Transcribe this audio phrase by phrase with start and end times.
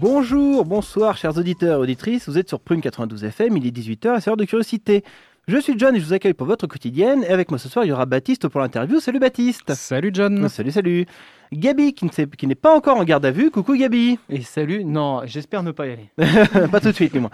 [0.00, 4.16] Bonjour, bonsoir chers auditeurs et auditrices, vous êtes sur Prune 92 FM, il est 18h
[4.16, 5.04] et c'est l'heure de curiosité.
[5.46, 7.22] Je suis John et je vous accueille pour votre quotidienne.
[7.24, 8.98] Et avec moi ce soir il y aura Baptiste pour l'interview.
[8.98, 9.74] Salut Baptiste.
[9.74, 10.48] Salut John.
[10.48, 11.04] Salut, salut.
[11.52, 14.18] Gabi qui n'est pas encore en garde à vue, coucou Gabi.
[14.30, 16.10] Et salut, non, j'espère ne pas y aller.
[16.72, 17.30] Pas tout de suite, dis-moi.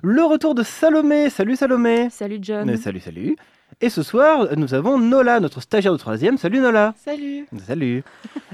[0.00, 2.10] Le retour de Salomé, salut Salomé.
[2.10, 2.64] Salut John.
[2.64, 3.36] Mais Salut, salut.
[3.80, 6.94] Et ce soir nous avons Nola, notre stagiaire de troisième, salut Nola.
[7.04, 7.48] Salut.
[7.66, 8.04] Salut.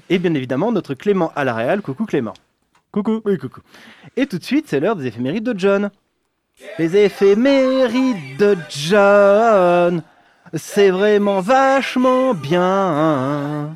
[0.08, 2.32] Et bien évidemment notre Clément à la Réal, coucou Clément
[2.94, 3.60] Coucou Oui, coucou.
[4.16, 5.90] Et tout de suite, c'est l'heure des éphémérides de John.
[6.78, 10.00] Les éphémérides de John,
[10.52, 13.74] c'est vraiment vachement bien.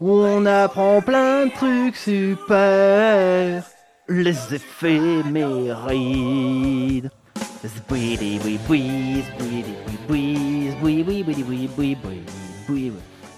[0.00, 3.64] On apprend plein de trucs super.
[4.08, 7.10] Les éphémérides.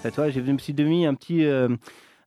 [0.04, 1.68] Et toi, j'ai- me suis mis un petit, euh,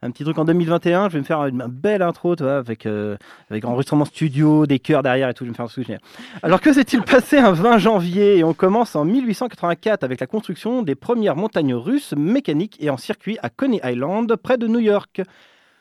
[0.02, 1.10] un petit truc en 2021.
[1.10, 3.18] Je vais me faire une, belle intro, tu vois, avec, euh,
[3.50, 5.44] avec enregistrement studio, des chœurs derrière et tout.
[5.44, 6.02] Je vais me faire un génial.
[6.44, 10.96] Alors que s'est-il passé un 20 janvier on commence en 1884 avec la construction des
[10.96, 15.22] premières montagnes russes mécaniques et en circuit à Coney Island, près de New York.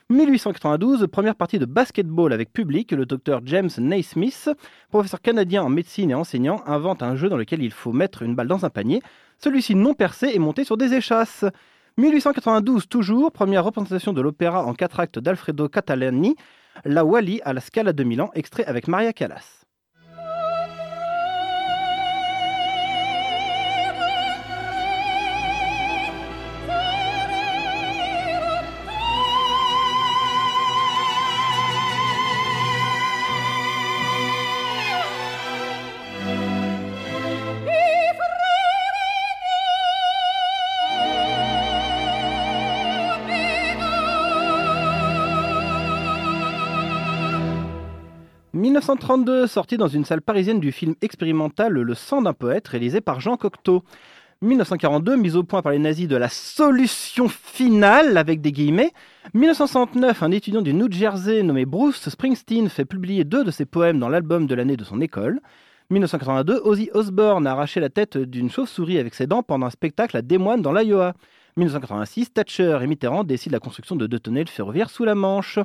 [0.09, 4.49] 1892, première partie de basketball avec public, le docteur James Naismith,
[4.89, 8.33] professeur canadien en médecine et enseignant, invente un jeu dans lequel il faut mettre une
[8.33, 9.01] balle dans un panier.
[9.39, 11.43] Celui-ci non percé est monté sur des échasses.
[11.97, 16.35] 1892 toujours, première représentation de l'opéra en quatre actes d'Alfredo Catalani,
[16.85, 19.65] La Wally à la Scala de Milan, extrait avec Maria Callas.
[48.77, 53.19] «1932, sortie dans une salle parisienne du film expérimental Le sang d'un poète, réalisé par
[53.19, 53.83] Jean Cocteau.
[54.43, 58.91] 1942, mise au point par les nazis de la solution finale, avec des guillemets.
[59.33, 63.97] 1969, un étudiant du New Jersey nommé Bruce Springsteen fait publier deux de ses poèmes
[63.97, 65.39] dans l'album de l'année de son école.
[65.89, 70.21] 1982, Ozzy Osbourne a la tête d'une chauve-souris avec ses dents pendant un spectacle à
[70.21, 71.15] Des Moines dans l'Iowa.
[71.55, 75.57] 1986, Thatcher et Mitterrand décident la construction de deux tunnels ferroviaires sous la Manche.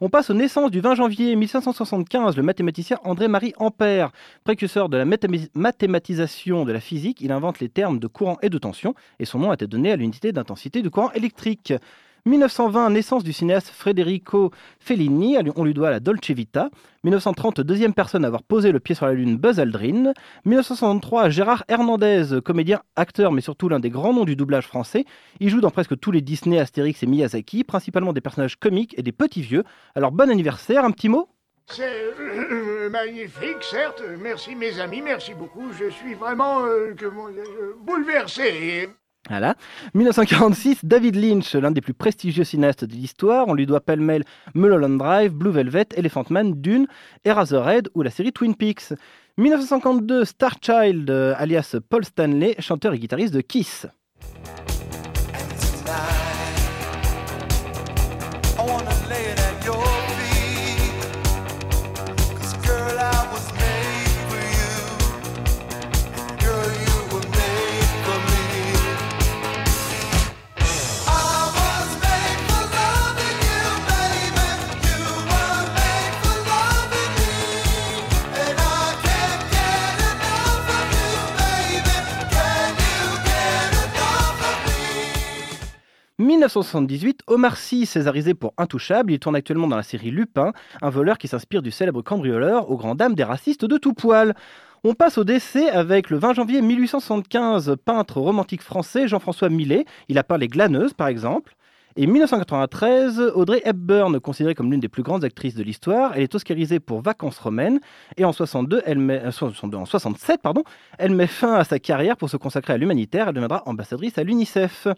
[0.00, 4.10] On passe aux naissances du 20 janvier 1575, le mathématicien André-Marie Ampère,
[4.42, 8.58] précurseur de la mathématisation de la physique, il invente les termes de courant et de
[8.58, 11.74] tension, et son nom a été donné à l'unité d'intensité du courant électrique.
[12.24, 16.70] 1920, naissance du cinéaste Federico Fellini, on lui doit la Dolce Vita.
[17.02, 20.12] 1930, deuxième personne à avoir posé le pied sur la Lune, Buzz Aldrin.
[20.44, 25.04] 1963, Gérard Hernandez, comédien, acteur, mais surtout l'un des grands noms du doublage français.
[25.40, 29.02] Il joue dans presque tous les Disney, Astérix et Miyazaki, principalement des personnages comiques et
[29.02, 29.64] des petits vieux.
[29.96, 31.28] Alors bon anniversaire, un petit mot?
[31.66, 31.90] C'est
[32.20, 34.02] euh, magnifique, certes.
[34.20, 35.72] Merci mes amis, merci beaucoup.
[35.72, 38.90] Je suis vraiment euh, dirais-je, bouleversé.
[39.28, 39.54] Voilà.
[39.94, 43.46] 1946, David Lynch, l'un des plus prestigieux cinéastes de l'histoire.
[43.48, 44.24] On lui doit pêle-mêle
[44.54, 46.86] Mulholland Drive, Blue Velvet, Elephant Man, Dune,
[47.24, 48.94] Eraserhead ou la série Twin Peaks.
[49.38, 53.86] 1952, Starchild, euh, alias Paul Stanley, chanteur et guitariste de Kiss.
[86.22, 91.18] 1978, Omar Sy, césarisé pour Intouchable, il tourne actuellement dans la série Lupin, un voleur
[91.18, 94.34] qui s'inspire du célèbre cambrioleur aux grandes dames des racistes de tout poil.
[94.84, 99.84] On passe au décès avec le 20 janvier 1875, peintre romantique français Jean-François Millet.
[100.08, 101.56] Il a peint Les Glaneuses, par exemple.
[101.94, 106.34] Et 1993, Audrey Hepburn, considérée comme l'une des plus grandes actrices de l'histoire, elle est
[106.34, 107.80] oscarisée pour Vacances romaines.
[108.16, 110.64] Et en 62, elle euh, 62, en 67, pardon,
[110.98, 113.28] elle met fin à sa carrière pour se consacrer à l'humanitaire.
[113.28, 114.88] Elle deviendra ambassadrice à l'UNICEF.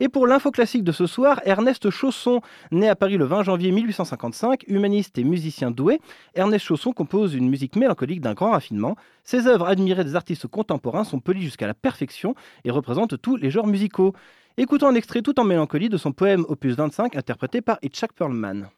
[0.00, 2.40] Et pour l'info classique de ce soir, Ernest Chausson,
[2.72, 6.00] né à Paris le 20 janvier 1855, humaniste et musicien doué,
[6.34, 8.96] Ernest Chausson compose une musique mélancolique d'un grand raffinement.
[9.22, 13.50] Ses œuvres admirées des artistes contemporains sont polies jusqu'à la perfection et représentent tous les
[13.50, 14.14] genres musicaux.
[14.56, 18.68] Écoutons un extrait tout en mélancolie de son poème opus 25 interprété par Itchak Perlman.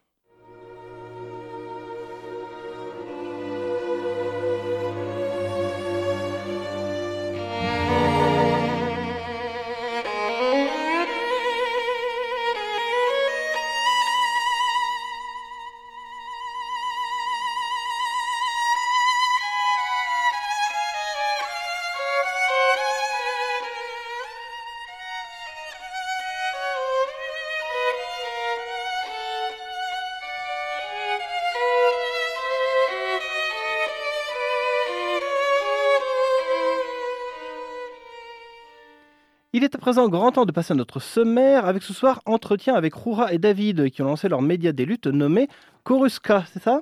[39.67, 42.93] Est à présent grand temps de passer à notre sommaire avec ce soir entretien avec
[42.93, 45.49] Roura et David qui ont lancé leur média des luttes nommé
[45.83, 46.81] Choruska, c'est ça?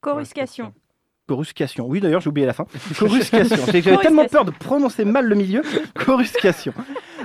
[0.00, 0.72] Coruscation.
[1.26, 1.86] Coruscation.
[1.86, 2.64] Oui, d'ailleurs, j'ai oublié la fin.
[2.98, 3.66] Coruscation.
[3.66, 5.62] J'avais tellement peur de prononcer mal le milieu.
[5.94, 6.72] Coruscation.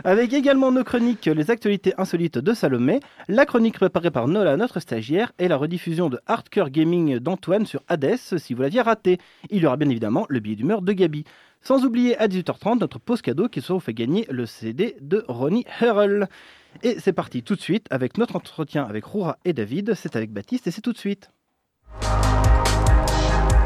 [0.04, 3.00] Avec également nos chroniques Les actualités insolites de Salomé,
[3.30, 7.82] la chronique préparée par Nola, notre stagiaire, et la rediffusion de Hardcore Gaming d'Antoine sur
[7.88, 9.20] Hades, si vous l'aviez raté.
[9.50, 11.24] Il y aura bien évidemment le billet d'humeur de Gabi.
[11.64, 15.24] Sans oublier à 18h30 notre pause cadeau qui se vous fait gagner le CD de
[15.30, 16.28] Ronnie Herrell.
[16.82, 19.94] Et c'est parti tout de suite avec notre entretien avec Roura et David.
[19.96, 21.30] C'est avec Baptiste et c'est tout de suite.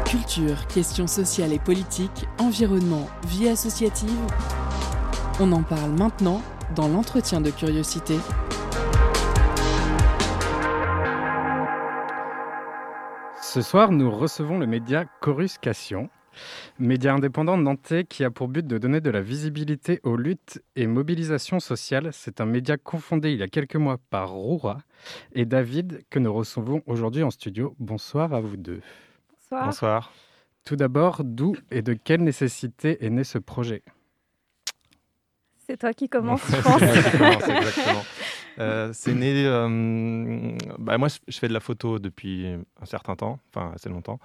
[0.06, 4.08] Culture, questions sociales et politiques, environnement, vie associative.
[5.40, 6.40] On en parle maintenant
[6.76, 8.14] dans l'entretien de curiosité.
[13.42, 16.10] Ce soir, nous recevons le média Coruscation,
[16.78, 20.86] média indépendant nantais qui a pour but de donner de la visibilité aux luttes et
[20.86, 22.10] mobilisations sociales.
[22.12, 24.78] C'est un média confondé il y a quelques mois par Roura
[25.32, 27.74] et David que nous recevons aujourd'hui en studio.
[27.78, 28.80] Bonsoir à vous deux.
[29.50, 29.64] Bonsoir.
[29.66, 30.12] Bonsoir.
[30.64, 33.82] Tout d'abord, d'où et de quelle nécessité est né ce projet?
[35.66, 36.78] C'est toi qui commences, Ouais, je pense.
[36.80, 38.04] c'est moi qui commence, exactement.
[38.58, 39.44] Euh, c'est né.
[39.46, 42.46] euh, bah, moi, je- je fais de la photo depuis
[42.80, 44.18] un certain temps, enfin assez longtemps.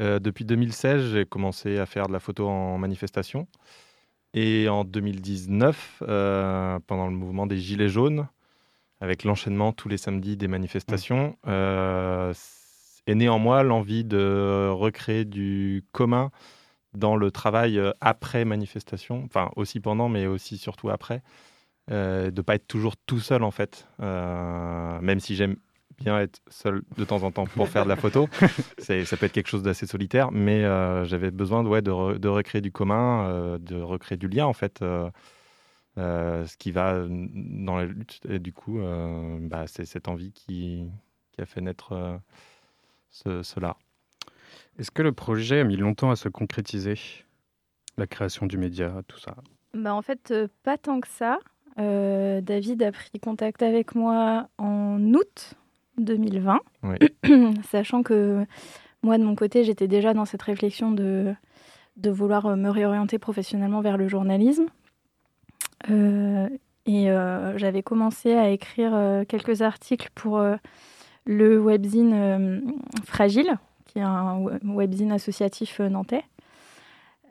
[0.00, 3.48] Euh, depuis 2016, j'ai commencé à faire de la photo en manifestation.
[4.34, 8.28] Et en 2019, euh, pendant le mouvement des Gilets jaunes,
[9.00, 12.34] avec l'enchaînement tous les samedis des manifestations, euh,
[13.06, 16.30] est né en moi l'envie de recréer du commun
[16.94, 21.22] dans le travail euh, après manifestation, enfin aussi pendant, mais aussi surtout après,
[21.90, 25.56] euh, de pas être toujours tout seul en fait, Euh, même si j'aime
[25.98, 28.28] bien être seul de temps en temps pour faire de la photo,
[28.78, 31.90] c'est, ça peut être quelque chose d'assez solitaire, mais euh, j'avais besoin de, ouais, de,
[31.90, 35.10] re- de recréer du commun, euh, de recréer du lien en fait, euh,
[35.98, 40.32] euh, ce qui va dans la lutte, et du coup, euh, bah, c'est cette envie
[40.32, 40.84] qui,
[41.32, 42.16] qui a fait naître euh,
[43.10, 43.76] ce- cela.
[44.78, 46.94] Est-ce que le projet a mis longtemps à se concrétiser
[47.96, 49.36] La création du média, tout ça?
[49.72, 51.38] Bah, en fait, pas tant que ça.
[51.78, 55.54] Euh, David a pris contact avec moi en août
[55.98, 56.96] 2020, Oui.
[57.70, 58.44] sachant que
[59.02, 61.34] moi, de mon côté, j'étais déjà dans cette réflexion de,
[61.96, 64.66] de vouloir euh, me réorienter professionnellement vers le journalisme.
[65.90, 66.48] Euh,
[66.86, 70.40] et euh, j'avais commencé à écrire euh, quelques articles pour
[71.24, 72.62] le webzine
[73.04, 73.56] Fragile,
[73.86, 76.24] qui est un we- webzine associatif nantais.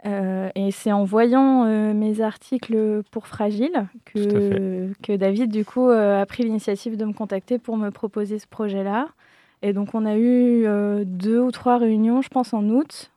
[0.06, 5.90] Euh, et c'est en voyant euh, mes articles pour Fragile que, que David, du coup,
[5.90, 9.08] euh, a pris l'initiative de me contacter pour me proposer ce projet-là.
[9.62, 10.68] Et donc, on a eu
[11.06, 13.10] deux ou trois réunions, je pense, en août,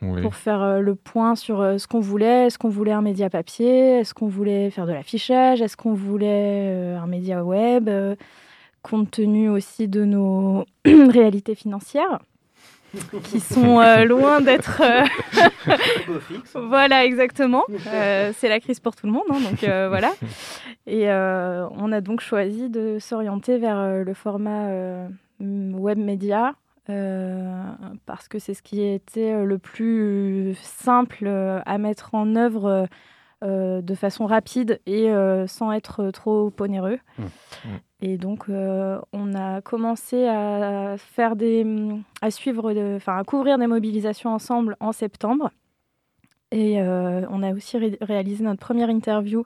[0.00, 0.22] Oui.
[0.22, 2.46] pour faire le point sur ce qu'on voulait.
[2.46, 3.98] Est-ce qu'on voulait un média papier?
[3.98, 5.60] Est-ce qu'on voulait faire de l'affichage?
[5.60, 7.90] Est-ce qu'on voulait un média web?
[8.82, 12.20] Compte tenu aussi de nos réalités financières,
[13.24, 14.82] qui sont euh, loin d'être...
[14.82, 15.76] euh,
[16.54, 17.64] voilà, exactement.
[17.86, 20.12] Euh, c'est la crise pour tout le monde, hein, donc voilà.
[20.86, 24.68] Et on a donc choisi de s'orienter vers le format
[25.40, 26.54] web média
[26.86, 31.28] parce que c'est ce qui était le plus simple
[31.64, 32.88] à mettre en œuvre
[33.42, 36.98] de façon rapide et euh, sans être trop onéreux.
[37.18, 37.22] Mmh.
[37.22, 37.68] Mmh.
[38.04, 41.64] Et donc, euh, on a commencé à faire des,
[42.20, 45.50] à suivre, enfin, à couvrir des mobilisations ensemble en septembre.
[46.50, 49.44] Et euh, on a aussi ré- réalisé notre première interview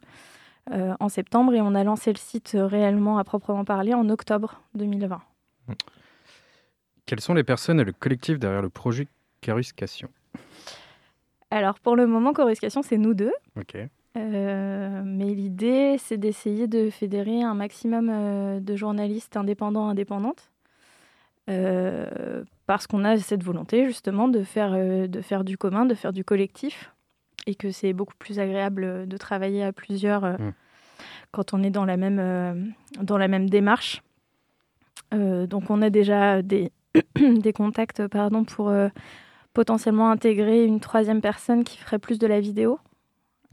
[0.72, 4.08] euh, en septembre et on a lancé le site euh, réellement à proprement parler en
[4.08, 5.20] octobre 2020.
[7.04, 9.06] Quelles sont les personnes et le collectif derrière le projet
[9.40, 10.08] Caruscation
[11.50, 13.32] Alors pour le moment, Coruscation, c'est nous deux.
[13.58, 13.76] Ok.
[14.16, 20.50] Euh, mais l'idée, c'est d'essayer de fédérer un maximum euh, de journalistes indépendants, indépendantes.
[21.48, 26.12] Euh, parce qu'on a cette volonté justement de faire, de faire du commun, de faire
[26.12, 26.92] du collectif.
[27.46, 30.52] Et que c'est beaucoup plus agréable de travailler à plusieurs Mm.
[31.30, 34.02] quand on est dans la même, dans la même démarche.
[35.12, 36.72] Donc on a déjà des,
[37.16, 38.72] des contacts pardon, pour
[39.56, 42.78] potentiellement intégrer une troisième personne qui ferait plus de la vidéo.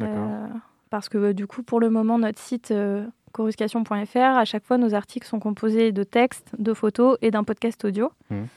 [0.02, 0.48] Euh,
[0.90, 4.96] parce que du coup, pour le moment, notre site euh, coruscation.fr, à chaque fois, nos
[4.96, 8.12] articles sont composés de textes, de photos et d'un podcast audio.
[8.30, 8.48] Mhm.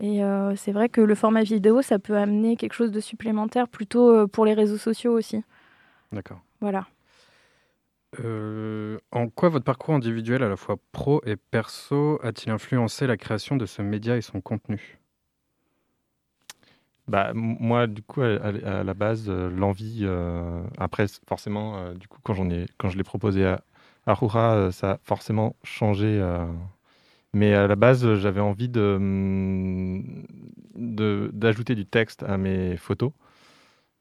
[0.00, 3.68] Et euh, c'est vrai que le format vidéo, ça peut amener quelque chose de supplémentaire
[3.68, 5.44] plutôt pour les réseaux sociaux aussi.
[6.10, 6.40] D'accord.
[6.60, 6.88] Voilà.
[8.18, 13.56] En quoi votre parcours individuel, à la fois pro et perso, a-t-il influencé la création
[13.56, 14.99] de ce média et son contenu?
[17.08, 18.52] Bah, moi, du coup, à,
[18.84, 23.02] la base, euh, l'envie, euh, après, forcément, euh, du coup, quand, ai, quand je l'ai
[23.04, 23.62] proposé à,
[24.06, 24.14] à
[24.72, 26.20] ça a forcément changé.
[27.32, 28.98] mais à la base, j'avais envie de,
[30.74, 33.12] de- d'ajouter du texte à mes photos,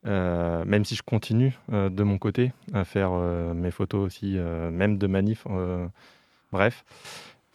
[0.05, 3.11] même si je continue de mon côté à faire
[3.53, 5.45] mes photos aussi, même de manif,
[6.51, 6.85] bref.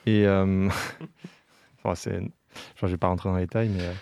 [0.06, 0.24] Et
[1.94, 2.22] c'est
[2.75, 3.92] Enfin, je vais pas rentrer dans les détails, mais euh,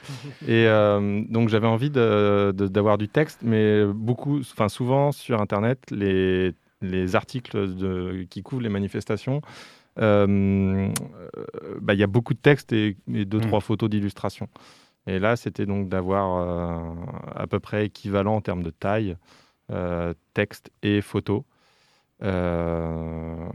[0.46, 6.52] et euh, donc j'avais envie d'avoir du texte, mais beaucoup, enfin souvent sur Internet, les,
[6.80, 9.40] les articles de- qui couvrent les manifestations,
[9.98, 10.88] euh,
[11.36, 13.42] euh, bah, il y a beaucoup de textes et, et deux Mm.
[13.42, 14.48] trois photos d'illustration.
[15.06, 16.94] Et là, c'était donc d'avoir euh,
[17.34, 19.16] à peu près équivalent en termes de taille,
[19.70, 21.44] euh, texte et photo.
[22.22, 23.48] Euh,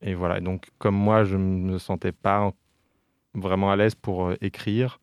[0.00, 0.40] et voilà.
[0.40, 2.52] Donc, comme moi, je ne me sentais pas
[3.34, 5.00] vraiment à l'aise pour euh, écrire,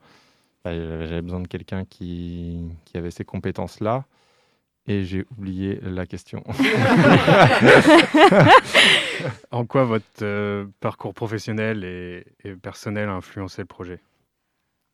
[0.63, 4.05] bah, j'avais j'avais besoin de quelqu'un qui, qui avait ces compétences-là.
[4.87, 6.43] Et j'ai oublié la question.
[9.51, 13.99] En quoi votre euh, parcours professionnel et, et personnel a influencé le projet?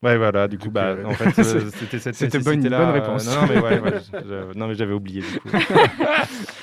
[0.00, 2.72] Ouais, voilà, du coup, bah, euh, en fait, euh, c'était cette c'était bonne- une bonne
[2.80, 3.26] euh, réponse.
[3.26, 4.18] non, mais ouais, ouais, je-
[4.52, 5.48] je- non, mais j'avais oublié, du coup.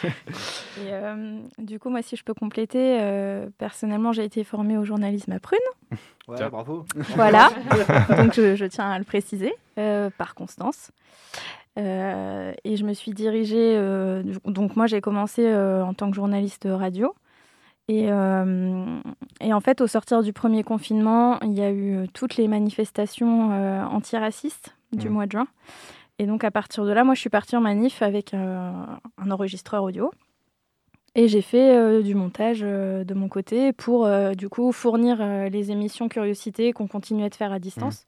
[0.05, 4.85] Et, euh, du coup, moi, si je peux compléter, euh, personnellement, j'ai été formée au
[4.85, 5.59] journalisme à Prune.
[6.27, 6.49] Ouais, Tiens.
[6.49, 6.85] bravo.
[7.15, 7.49] Voilà,
[8.17, 10.91] donc je, je tiens à le préciser, euh, par Constance.
[11.77, 16.15] Euh, et je me suis dirigée, euh, donc moi j'ai commencé euh, en tant que
[16.15, 17.13] journaliste radio.
[17.87, 18.99] Et, euh,
[19.41, 22.47] et en fait, au sortir du premier confinement, il y a eu euh, toutes les
[22.47, 25.13] manifestations euh, antiracistes du Mhm.
[25.13, 25.47] mois de juin.
[26.17, 28.71] Et donc à partir de là, moi je suis partie en manif avec euh,
[29.17, 30.11] un enregistreur audio.
[31.13, 36.73] Et j'ai fait du montage de mon côté pour du coup fournir les émissions Curiosité
[36.73, 38.05] qu'on continuait de faire à distance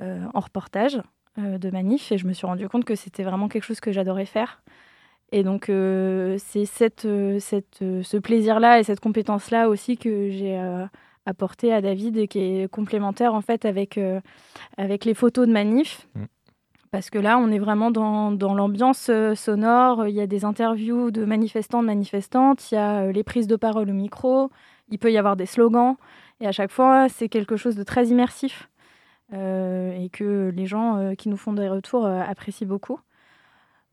[0.00, 1.00] euh, en reportage
[1.36, 2.10] de manif.
[2.10, 4.60] Et je me suis rendu compte que c'était vraiment quelque chose que j'adorais faire.
[5.32, 10.30] Et donc euh, c'est cette, euh, cette, euh, ce plaisir-là et cette compétence-là aussi que
[10.30, 10.86] j'ai euh,
[11.24, 14.20] apporté à David et qui est complémentaire en fait avec, euh,
[14.76, 16.08] avec les photos de manif.
[16.14, 16.24] Mm.
[16.90, 20.08] Parce que là, on est vraiment dans, dans l'ambiance sonore.
[20.08, 22.72] Il y a des interviews de manifestants, de manifestantes.
[22.72, 24.50] Il y a les prises de parole au micro.
[24.88, 25.94] Il peut y avoir des slogans.
[26.40, 28.68] Et à chaque fois, c'est quelque chose de très immersif.
[29.32, 32.98] et que les gens qui nous font des retours apprécient beaucoup.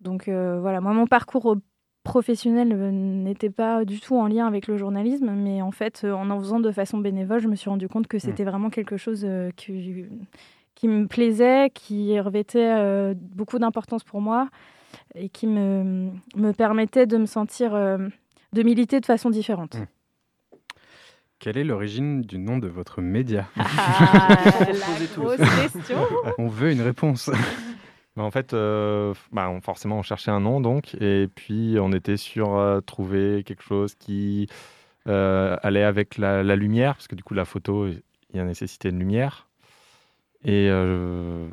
[0.01, 1.61] Donc euh, voilà, moi, mon parcours euh,
[2.03, 5.31] professionnel euh, n'était pas du tout en lien avec le journalisme.
[5.31, 8.19] Mais en fait, en en faisant de façon bénévole, je me suis rendu compte que
[8.19, 10.05] c'était vraiment quelque chose euh, qui,
[10.77, 14.47] qui me plaisait, qui revêtait euh, beaucoup d'importance pour moi
[15.15, 17.97] et qui me, me permettait de me sentir, euh,
[18.53, 19.75] de militer de façon différente.
[19.75, 19.85] Mm.
[21.39, 23.47] Quelle est l'origine du nom de votre média?
[23.57, 24.27] Ah,
[24.59, 25.97] la grosse question
[26.37, 27.29] On veut une réponse.
[28.17, 31.91] Mais en fait, euh, bah, on- forcément, on cherchait un nom, donc, et puis on
[31.93, 34.47] était sur euh, trouver quelque chose qui
[35.07, 38.01] euh, allait avec la, la lumière, parce que du coup, la photo, il
[38.33, 39.47] y a nécessité de lumière.
[40.43, 41.47] Et euh,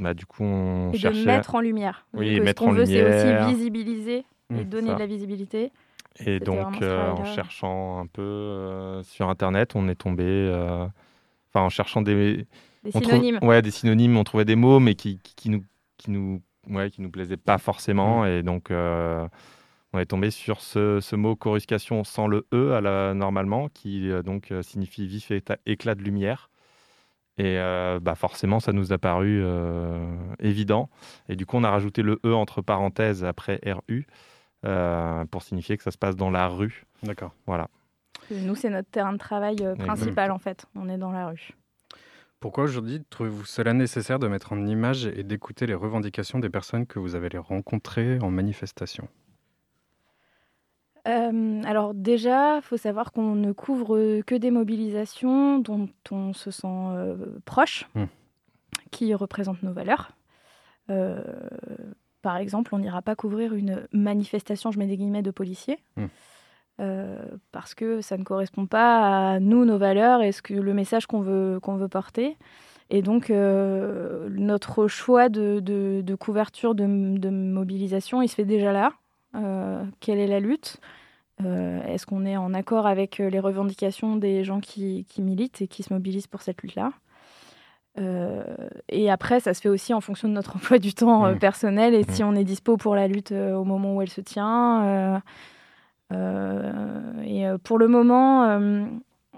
[0.00, 1.20] bah, du coup, on Et cherchait.
[1.20, 2.04] de mettre en lumière.
[2.14, 3.46] Oui, Donc, mettre ce en veut, c'est lumière.
[3.46, 4.94] aussi visibiliser et Mm, donner ça.
[4.94, 5.70] de la visibilité.
[6.26, 10.24] Et donc, euh, en cherchant un peu euh, sur Internet, on est tombé.
[11.54, 12.44] Enfin, en cherchant des.
[12.82, 13.38] Des synonymes.
[13.42, 14.16] ouais, des synonymes.
[14.16, 15.62] On trouvait des mots, mais qui, qui, qui nous,
[15.98, 18.24] qui nous, ouais, qui nous plaisaient pas forcément.
[18.24, 19.28] Et donc, euh,
[19.92, 24.10] on est tombé sur ce, ce mot coruscation sans le e à la, normalement, qui
[24.10, 25.30] euh, donc euh, signifie vif
[25.66, 26.50] éclat de lumière.
[27.38, 30.90] Et euh, bah forcément, ça nous a paru euh, évident.
[31.28, 34.06] Et du coup, on a rajouté le e entre parenthèses après RU
[34.66, 36.84] euh, pour signifier que ça se passe dans la rue.
[37.04, 37.32] D'accord.
[37.46, 37.68] Voilà.
[38.32, 40.66] Nous, c'est notre terrain de travail principal, en fait.
[40.74, 41.50] On est dans la rue.
[42.40, 46.86] Pourquoi aujourd'hui trouvez-vous cela nécessaire de mettre en image et d'écouter les revendications des personnes
[46.86, 49.08] que vous avez rencontrées en manifestation?
[51.06, 56.50] Euh, alors déjà, il faut savoir qu'on ne couvre que des mobilisations dont on se
[56.50, 58.04] sent euh, proche, Mm.
[58.90, 60.12] qui représentent nos valeurs.
[60.90, 61.22] Euh,
[62.22, 66.06] par exemple, on n'ira pas couvrir une manifestation, je mets des guillemets, de policiers, Mm.
[66.80, 67.18] Euh,
[67.52, 71.06] parce que ça ne correspond pas à nous, nos valeurs et ce que, le message
[71.06, 72.36] qu'on veut, qu'on veut porter.
[72.90, 76.86] Et donc, euh, notre choix de, de- de couverture de,
[77.18, 78.92] de mobilisation, il se fait déjà là.
[79.34, 80.78] Euh, quelle est la lutte?
[81.44, 85.68] Euh, Est-ce qu'on est en accord avec les revendications des gens qui, qui militent et
[85.68, 86.92] qui se mobilisent pour cette lutte-là?
[88.90, 91.38] Et après, ça se fait aussi en fonction de notre emploi du temps Mmh.
[91.38, 92.10] personnel et Mmh.
[92.10, 95.20] si on est dispo pour la lutte au moment où elle se tient.
[96.12, 98.84] Euh, et euh, pour le moment, euh,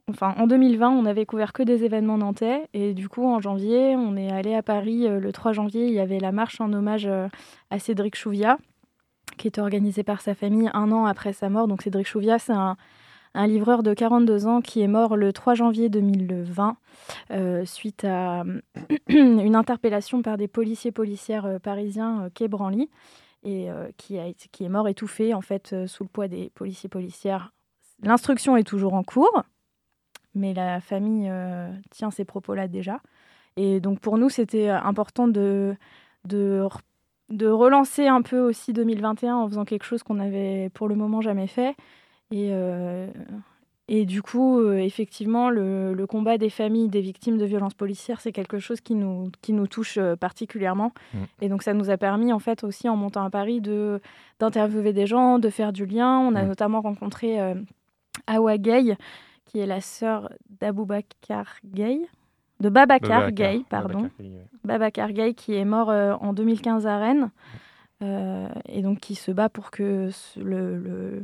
[0.09, 3.97] enfin en 2020, on n'avait couvert que des événements nantais et du coup en janvier,
[3.97, 5.87] on est allé à Paris le 3 janvier.
[5.87, 7.09] Il y avait la marche en hommage
[7.71, 8.59] à Cédric Chouviat
[9.41, 11.67] qui était organisée par sa famille un an après sa mort.
[11.67, 12.77] Donc Cédric Chouviat, c'est un,
[13.35, 16.77] livreur de 42 ans qui est mort le 3 janvier 2020
[17.31, 18.45] euh, suite à
[19.09, 22.91] une interpellation par des policiers policières parisiens euh, Branly
[23.43, 26.51] et euh, qui, a qui est mort étouffé en fait euh, sous le poids des
[26.51, 27.53] policiers policières.
[28.03, 29.43] L'instruction est toujours en cours,
[30.35, 33.01] mais la famille euh, tient ces propos-là déjà.
[33.57, 35.75] Et donc pour nous, c'était important de,
[36.25, 36.67] de,
[37.29, 41.21] de relancer un peu aussi 2021 en faisant quelque chose qu'on n'avait pour le moment
[41.21, 41.75] jamais fait.
[42.31, 42.53] Et,
[43.93, 48.21] et du coup, euh, effectivement, le, le combat des familles des victimes de violences policières,
[48.21, 50.93] c'est quelque chose qui nous, qui nous touche euh, particulièrement.
[51.13, 51.19] Mm.
[51.43, 54.01] Et donc, ça nous a permis, en fait, aussi en montant à Paris, de,
[54.39, 56.19] d'interviewer des gens, de faire du lien.
[56.21, 56.49] On a Mm.
[56.49, 57.55] notamment rencontré euh,
[58.29, 58.97] Awa Gay,
[59.47, 60.31] qui est la sœur
[60.61, 62.01] d'Aboubacar Gay,
[62.61, 64.03] de Babacar Gay, pardon.
[64.03, 64.47] Babacar Gay, ouais.
[64.65, 67.31] Babacar Gay qui est mort euh, en 2015 à Rennes
[68.03, 71.23] euh, et donc qui se bat pour que le-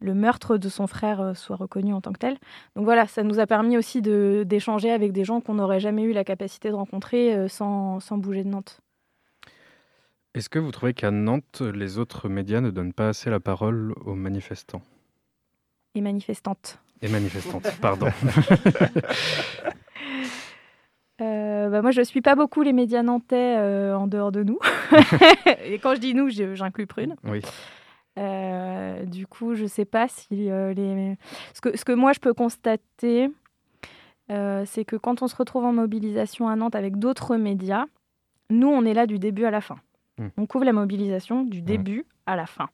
[0.00, 2.36] le meurtre de son frère euh, soit reconnu en tant que tel.
[2.76, 6.02] Donc voilà, ça nous a permis aussi de- d'échanger avec des gens qu'on n'aurait jamais
[6.02, 8.80] eu la capacité de rencontrer euh, sans, sans bouger de Nantes.
[10.34, 13.94] Est-ce que vous trouvez qu'à Nantes, les autres médias ne donnent pas assez la parole
[14.04, 14.82] aux manifestants?
[15.94, 16.80] Et manifestantes.
[17.02, 18.08] Et manifestantes, pardon.
[21.20, 24.58] Euh, bah moi, je suis pas beaucoup les médias nantais euh, en dehors de nous.
[25.64, 27.14] et quand je dis nous, j'inclus Prune.
[27.24, 27.40] oui.
[28.18, 31.16] Euh, du coup, je sais pas si euh, les.
[31.52, 33.28] Ce que, ce que moi je peux constater,
[34.30, 37.84] euh, c'est que quand on se retrouve en mobilisation à Nantes avec d'autres médias,
[38.50, 39.76] nous on est là du début à la fin.
[40.18, 40.26] Mm.
[40.38, 42.68] On couvre la mobilisation du début à la fin.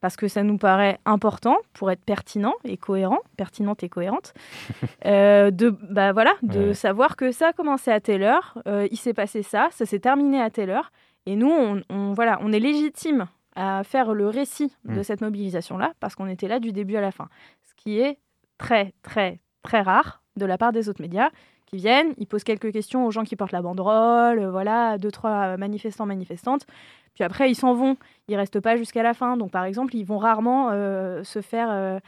[0.00, 4.34] Parce que ça nous paraît important pour être pertinent et cohérent, pertinente et cohérente,
[5.06, 6.74] euh, de, bah voilà, de Ouais.
[6.74, 8.58] savoir que ça a commencé à telle heure,
[8.90, 10.92] il s'est passé ça, ça s'est terminé à telle heure,
[11.24, 13.24] et nous, on, on- voilà, on est légitime
[13.56, 15.02] à faire le récit de Mm.
[15.04, 17.28] cette mobilisation-là parce qu'on était là du début à la fin.
[17.62, 18.18] Ce qui est
[18.58, 21.30] très, très, très rare de la part des autres médias
[21.66, 25.56] qui viennent, ils posent quelques questions aux gens qui portent la banderole, voilà, deux, trois
[25.56, 26.66] manifestants, manifestantes.
[27.14, 27.96] Puis après, ils s'en vont.
[28.28, 29.36] Ils restent pas jusqu'à la fin.
[29.36, 31.98] Donc, par exemple, ils vont rarement euh, se faire euh,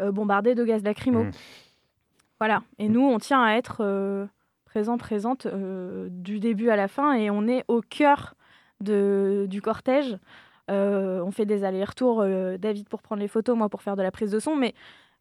[0.00, 1.24] euh, bombarder de gaz lacrymo.
[1.24, 1.30] Mm.
[2.40, 2.62] Voilà.
[2.78, 4.26] Et nous, on tient à être euh,
[4.64, 8.34] présent, présente du début à la fin et on est au cœur
[8.80, 10.18] de, du cortège.
[10.70, 14.02] Euh, on fait des allers-retours, euh, David pour prendre les photos, moi pour faire de
[14.02, 14.74] la prise de son, mais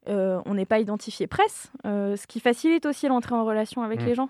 [0.08, 4.06] euh, on n'est pas identifié presse, ce qui facilite aussi l'entrée en relation avec Mm.
[4.06, 4.30] les gens.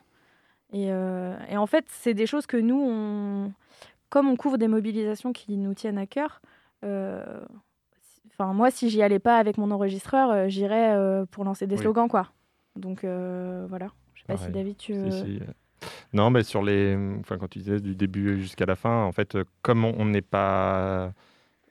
[0.74, 3.52] Et, et en fait, c'est des choses que nous, on,
[4.10, 6.42] comme on couvre des mobilisations qui nous tiennent à cœur,
[8.34, 11.76] enfin moi, si j'y allais pas avec mon enregistreur, euh, j'irais euh, pour lancer des
[11.76, 11.82] Oui.
[11.82, 12.30] slogans, quoi.
[12.76, 13.90] Donc euh, voilà.
[14.16, 14.50] Je sais pas si.
[14.50, 14.94] David, tu.
[14.94, 15.40] Si, si.
[16.14, 16.98] Non, mais sur les.
[17.20, 20.22] Enfin, quand tu disais du début jusqu'à la fin, en fait, euh, comme on n'est
[20.22, 21.12] pas.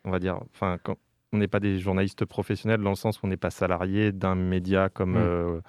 [0.05, 0.39] On va dire.
[0.55, 0.97] Enfin, quand-
[1.35, 4.35] on n'est pas des journalistes professionnels dans le sens où on n'est pas salarié d'un
[4.35, 5.17] média comme Mm.
[5.19, 5.61] euh,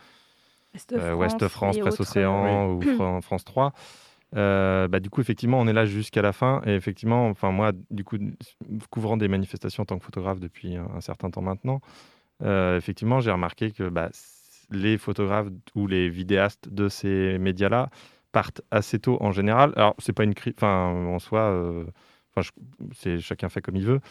[0.74, 3.72] Ouest euh, Ouest France, Presse autres, Océan ou Fran- France 3.
[4.36, 6.62] Euh, bah, du coup, effectivement, on est là jusqu'à la fin.
[6.66, 8.18] Et effectivement, enfin, moi, du coup,
[8.90, 11.80] couvrant des manifestations en tant que photographe depuis un, un certain temps maintenant,
[12.42, 14.10] euh, effectivement, j'ai remarqué que bah,
[14.72, 17.90] les photographes ou les vidéastes de ces médias-là
[18.34, 19.72] partent assez tôt en général.
[19.78, 21.86] Alors, c'est pas une cri- enfin, en soi, euh,
[22.36, 22.46] enfin,
[22.94, 24.02] c'est chacun fait comme il veut.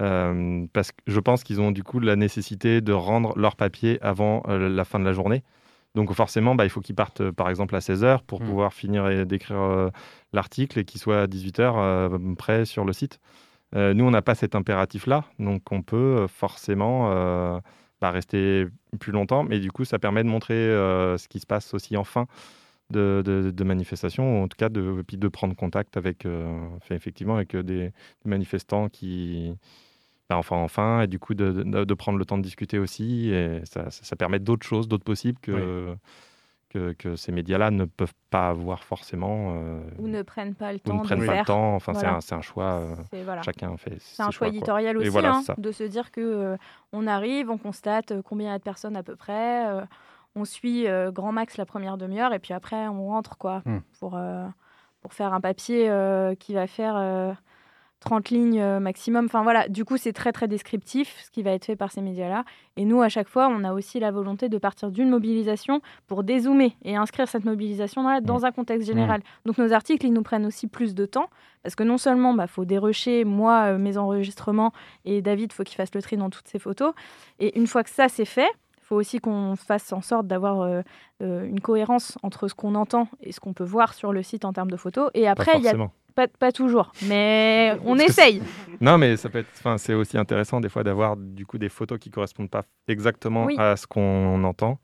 [0.00, 3.98] Euh, parce que je pense qu'ils ont du coup la nécessité de rendre leur papier
[4.02, 5.42] avant euh, la fin de la journée.
[5.94, 8.44] Donc forcément, bah, il faut qu'ils partent par exemple à 16h pour Mm.
[8.46, 9.90] pouvoir finir et d'écrire
[10.32, 13.20] l'article et qu'il soit à 18h prêt sur le site.
[13.76, 17.60] Nous, on n'a pas cet impératif-là, donc on peut forcément
[18.00, 18.66] bah, rester
[18.98, 22.04] plus longtemps, mais du coup, ça permet de montrer ce qui se passe aussi en
[22.04, 22.26] fin
[22.94, 26.46] de, de, de manifestation, ou en tout cas de, puis de prendre contact avec, euh,
[26.76, 27.88] enfin, effectivement, avec euh, des,
[28.24, 29.52] des manifestants qui,
[30.30, 33.30] bah, enfin, enfin, et du coup de, de- de prendre le temps de discuter aussi,
[33.30, 35.94] et ça, ça, ça permet d'autres choses, d'autres possibles que,
[36.70, 40.78] que, que ces médias-là ne peuvent pas avoir forcément, euh, Ou ne prennent pas le
[40.78, 41.42] ou temps ne prennent de pas faire.
[41.42, 41.74] le temps.
[41.76, 42.16] Enfin, c'est Voilà.
[42.16, 42.80] un, c'est un choix.
[42.80, 43.42] euh, voilà.
[43.42, 43.96] Chacun fait.
[44.00, 46.56] C'est un choix éditorial aussi, voilà, hein, de se dire que euh,
[46.92, 49.82] on arrive, on constate combien il y a de personnes à peu près, euh,
[50.36, 53.78] on suit euh, grand max la première demi-heure et puis après on rentre quoi Hmm.
[54.00, 54.44] pour, euh,
[55.00, 57.32] pour faire un papier euh, qui va faire euh,
[58.00, 59.24] 30 lignes maximum.
[59.26, 62.02] Enfin voilà, du coup c'est très très descriptif ce qui va être fait par ces
[62.02, 62.44] médias-là.
[62.76, 66.22] Et nous à chaque fois on a aussi la volonté de partir d'une mobilisation pour
[66.22, 69.22] dézoomer et inscrire cette mobilisation dans, la- dans un contexte général.
[69.46, 71.30] Donc nos articles ils nous prennent aussi plus de temps
[71.62, 74.72] parce que non seulement il bah, faut dérocher moi mes enregistrements
[75.06, 76.92] et David faut qu'il fasse le tri dans toutes ces photos.
[77.38, 78.50] Et une fois que ça c'est fait,
[78.84, 80.82] il faut aussi qu'on fasse en sorte d'avoir euh,
[81.22, 84.44] euh, une cohérence entre ce qu'on entend et ce qu'on peut voir sur le site
[84.44, 85.10] en termes de photos.
[85.14, 85.74] Et après, il y a
[86.14, 88.42] pas, pas toujours, mais on essaye.
[88.82, 89.48] Non, mais ça peut être.
[89.58, 93.46] Enfin, c'est aussi intéressant des fois d'avoir du coup des photos qui correspondent pas exactement
[93.46, 93.56] Oui.
[93.58, 94.78] à ce qu'on entend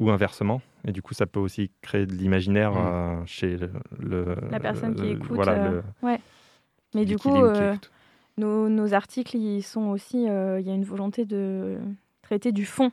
[0.00, 0.60] ou inversement.
[0.84, 2.76] Et du coup, ça peut aussi créer de l'imaginaire Mm.
[2.78, 5.52] euh, chez le, le- La personne qui écoute, Voilà.
[5.52, 6.20] euh, ouais.
[6.96, 7.76] Mais du coup, euh,
[8.38, 11.78] nos, nos articles, ils sont aussi, il y a une volonté de
[12.22, 12.90] traiter du fond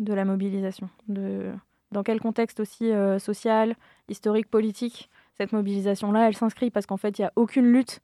[0.00, 1.52] de la mobilisation, de
[1.92, 3.74] dans quel contexte aussi euh, social,
[4.08, 8.00] historique, politique cette mobilisation-là, elle s'inscrit parce qu'en fait, il n'y a aucune lutte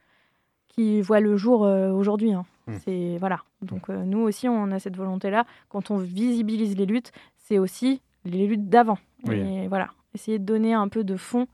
[0.68, 2.32] qui voit le jour euh, aujourd'hui.
[2.32, 2.46] hein.
[2.66, 2.76] Mm.
[2.84, 3.42] C'est voilà.
[3.62, 5.44] Donc euh, nous aussi, on a cette volonté-là.
[5.68, 8.98] Quand on visibilise les luttes, c'est aussi les luttes d'avant.
[9.26, 9.36] Oui.
[9.38, 11.46] Et voilà, essayer de donner un peu de fond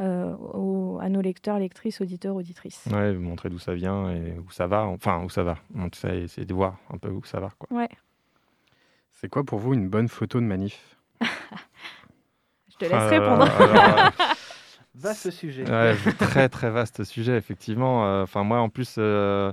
[0.00, 2.86] euh, aux- à nos lecteurs, lectrices, auditeurs, auditrices.
[2.90, 4.86] Ouais, montrer d'où ça vient et où ça va.
[4.86, 5.58] Enfin, où ça va.
[5.76, 7.50] On essayer de voir un peu où ça va.
[7.58, 7.76] Quoi.
[7.76, 7.88] Ouais.
[9.20, 10.96] C'est quoi pour vous une bonne photo de manif?
[11.20, 13.42] Je te laisse Euh, répondre.
[13.60, 14.12] alors,
[14.94, 15.64] Vaste sujet.
[15.70, 18.06] Ouais, très très vaste sujet, effectivement.
[18.06, 19.52] Euh, Enfin, moi, en plus, euh,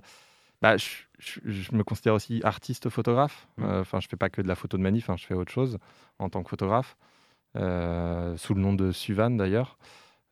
[0.61, 0.85] bah, je,
[1.19, 3.47] je- je me considère aussi artiste photographe.
[3.57, 3.63] Mm.
[3.65, 5.51] Euh, Enfin, je fais pas que de la photo de manif, hein, je fais autre
[5.51, 5.77] chose
[6.19, 6.95] en tant que photographe,
[7.57, 9.77] euh, sous le nom de Suvan d'ailleurs.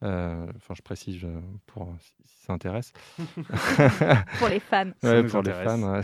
[0.03, 2.91] Euh, Enfin, je précise euh, pour si si ça intéresse.
[4.39, 4.91] Pour les fans.
[5.03, 5.81] Ouais, pour les fans.
[5.93, 6.01] ouais,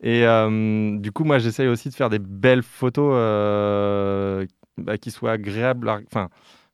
[0.00, 4.46] Et euh, du coup, moi, j'essaye aussi de faire des belles photos euh,
[4.78, 5.88] bah, qui soient agréables.
[5.88, 6.28] à- Enfin,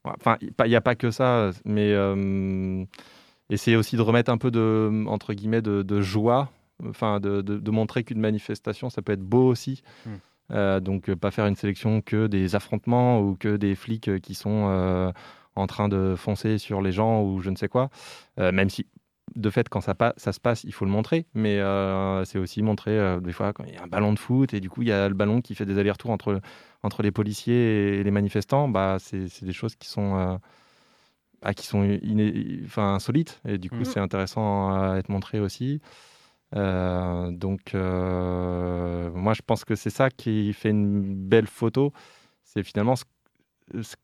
[0.04, 2.84] enfin, il n'y a pas que ça, mais euh,
[3.50, 6.50] essayer aussi de remettre un peu de entre guillemets de, de joie.
[6.88, 9.82] Enfin, de, de- de montrer qu'une manifestation, ça peut être beau aussi.
[10.06, 10.10] Mm.
[10.52, 14.18] Euh, donc, euh, pas faire une sélection que des affrontements ou que des flics euh,
[14.18, 15.12] qui sont euh,
[15.60, 17.90] en train de foncer sur les gens ou je ne sais quoi.
[18.38, 18.86] Euh, même si
[19.36, 22.38] de fait, quand ça, pa- ça se passe, il faut le montrer, mais euh, c'est
[22.38, 24.68] aussi montrer euh, des fois quand il y a un ballon de foot et du
[24.68, 26.40] coup il y a le ballon qui fait des allers-retours entre,
[26.82, 30.40] entre les policiers et les manifestants, bah, c'est des choses qui sont,
[31.42, 33.84] ah, qui sont iné- enfin, insolites et du coup Mhm.
[33.84, 35.80] c'est intéressant à être montré aussi.
[36.56, 41.92] Euh, donc euh, moi je pense que c'est ça qui fait une belle photo,
[42.42, 43.04] c'est finalement ce-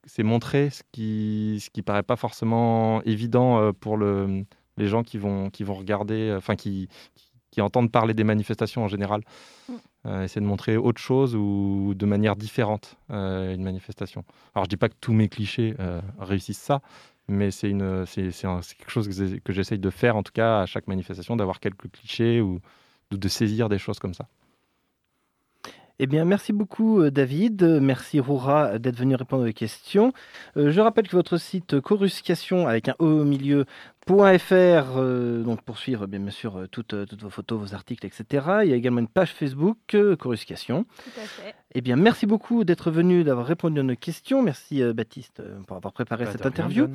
[0.05, 4.45] c'est montrer ce qui ce qui paraît pas forcément évident euh, pour le
[4.77, 8.25] les gens qui vont, qui vont regarder, euh, enfin qui, qui, qui entendent parler des
[8.25, 9.23] manifestations en général.
[9.69, 9.75] Mm.
[10.07, 14.25] Euh, essayer de montrer autre chose ou de manière différente euh, une manifestation.
[14.55, 16.81] Alors je dis pas que tous mes clichés euh, réussissent ça,
[17.27, 20.87] mais c'est une, c'est, quelque chose que j'essaye de faire en tout cas à chaque
[20.87, 22.61] manifestation, d'avoir quelques clichés ou,
[23.13, 24.29] ou de saisir des choses comme ça.
[25.99, 30.13] Eh bien, merci beaucoup euh, David, merci Roura d'être venu répondre aux questions.
[30.59, 33.65] Euh, je rappelle que votre site euh, Coruscation avec un O au milieu
[34.07, 38.47] .fr, euh, donc pour suivre bien sûr euh, toutes, toutes vos photos, vos articles, etc.
[38.65, 40.85] Il y a également une page Facebook euh, Coruscation.
[40.85, 41.55] Tout à fait.
[41.75, 44.43] Eh bien, merci beaucoup d'être venu, d'avoir répondu à nos questions.
[44.43, 46.89] Merci euh, Baptiste pour avoir préparé Bah, cette interview.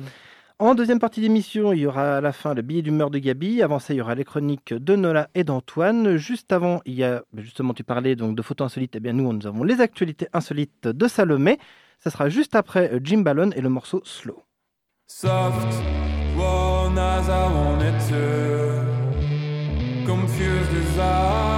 [0.62, 3.62] En deuxième partie d'émission, il y aura à la fin le billet d'humeur de Gabi.
[3.62, 6.16] Avant ça, il y aura les chroniques de Nola et d'Antoine.
[6.18, 8.94] Juste avant, il y a, ben, justement, tu parlais donc de photos insolites.
[8.94, 11.58] Eh bien, nous, nous avons les actualités insolites de Salomé.
[11.98, 14.44] Ça sera juste après euh, Jim Ballon et le morceau Slow.
[15.08, 15.66] Soft,
[16.36, 18.86] as I wanted to.
[20.06, 21.52] Confused as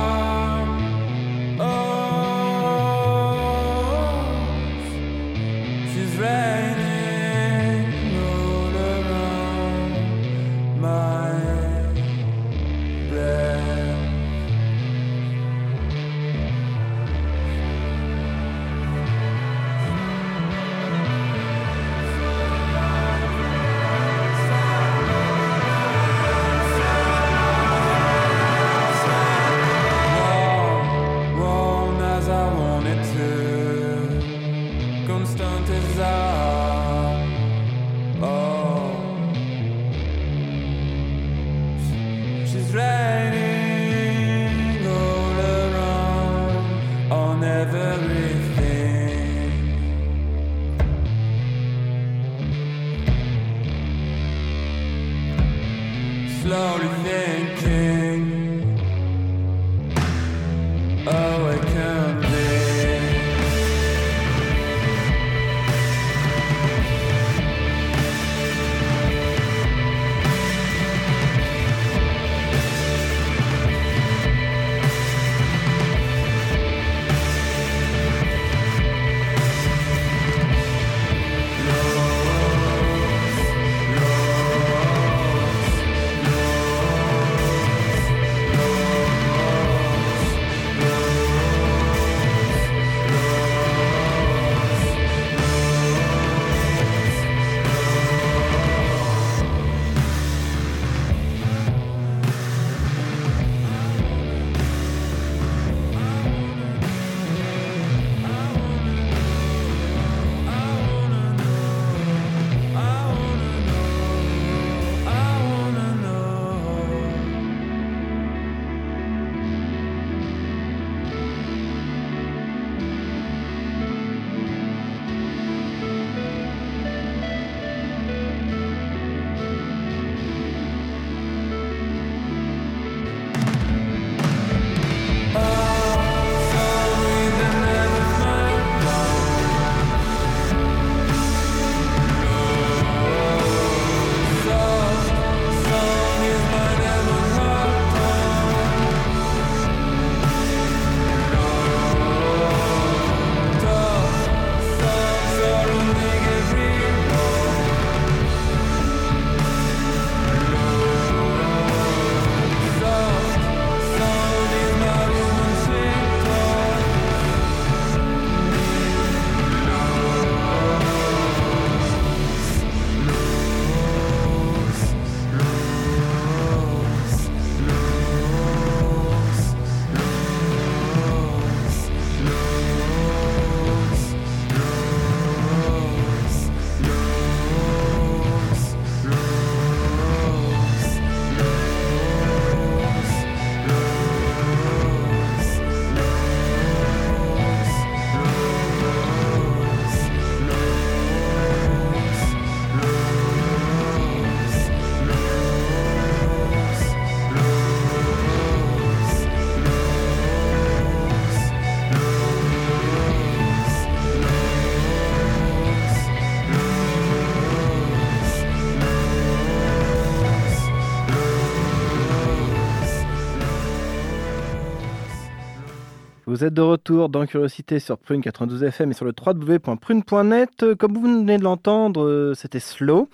[226.35, 230.75] Vous êtes de retour dans Curiosité sur Prune 92 FM et sur le www.prune.net.
[230.75, 233.09] Comme vous venez de l'entendre, euh, c'était Slow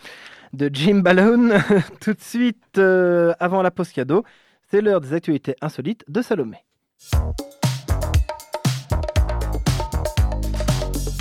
[0.54, 1.52] de Jim Ballone.
[2.00, 4.24] Tout de suite, euh, avant la pause cadeau,
[4.70, 6.64] c'est l'heure des actualités insolites de Salomé.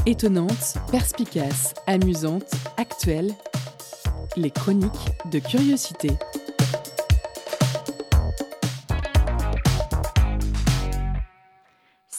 [0.05, 3.33] Étonnante, perspicace, amusante, actuelle.
[4.37, 6.11] Les chroniques de curiosité.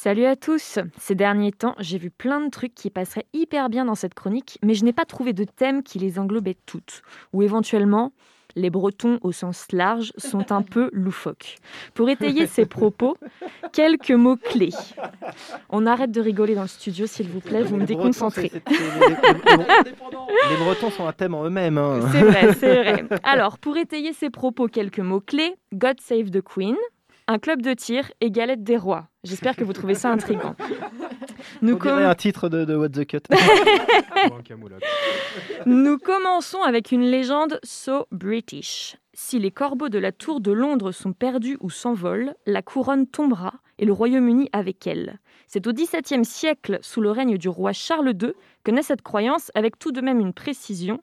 [0.03, 3.85] Salut à tous Ces derniers temps, j'ai vu plein de trucs qui passeraient hyper bien
[3.85, 7.03] dans cette chronique, mais je n'ai pas trouvé de thème qui les englobait toutes.
[7.35, 8.15] Ou éventuellement,
[8.57, 11.59] les Bretons au sens large sont un peu loufoques.
[11.93, 13.19] Pour étayer ces propos,
[13.75, 14.73] quelques mots-clés.
[15.69, 18.51] On arrête de rigoler dans le studio, s'il vous plaît, vous me déconcentrez.
[18.71, 21.77] Les Bretons sont un thème en eux-mêmes.
[21.77, 22.01] hein.
[22.11, 23.05] C'est vrai, c'est vrai.
[23.23, 25.57] Alors, pour étayer ces propos, quelques mots-clés.
[25.75, 26.77] God Save the Queen,
[27.31, 29.07] un club de tir et galette des rois.
[29.23, 30.57] J'espère que vous trouvez ça intriguant.
[31.63, 33.21] Nous, On dirait com- un titre de, de What the Cut.
[34.31, 34.83] Ou un camoulox.
[35.65, 38.97] Nous commençons avec une légende so British.
[39.13, 43.53] Si les corbeaux de la tour de Londres sont perdus ou s'envolent, la couronne tombera
[43.79, 45.21] et le Royaume-Uni avec elle.
[45.47, 48.33] C'est au XVIIe siècle, sous le règne du roi Charles II,
[48.65, 51.01] que naît cette croyance avec tout de même une précision.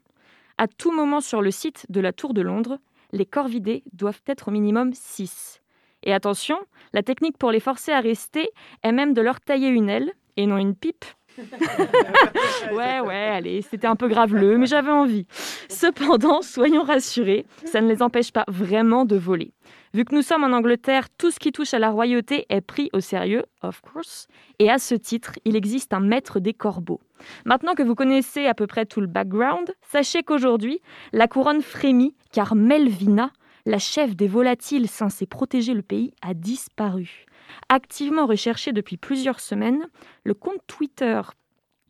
[0.57, 2.79] À tout moment sur le site de la tour de Londres,
[3.13, 5.61] les corvidés doivent être au minimum 6.
[6.07, 6.57] Et attention,
[6.93, 8.49] la technique pour les forcer à rester
[8.81, 11.03] est même de leur tailler une aile et non une pipe.
[12.71, 15.27] ouais, ouais, allez, c'était un peu graveleux, mais j'avais envie.
[15.67, 19.51] Cependant, soyons rassurés, ça ne les empêche pas vraiment de voler.
[19.93, 22.89] Vu que nous sommes en Angleterre, tout ce qui touche à la royauté est pris
[22.93, 24.27] au sérieux, of course,
[24.59, 27.01] et à ce titre, il existe un maître des corbeaux.
[27.43, 30.79] Maintenant que vous connaissez à peu près tout le background, sachez qu'aujourd'hui,
[31.11, 33.31] la couronne frémit car Melvina,
[33.67, 37.25] la chef des volatiles censée protéger le pays, a disparu.
[37.67, 39.87] Activement recherchée depuis plusieurs semaines,
[40.23, 41.21] le compte Twitter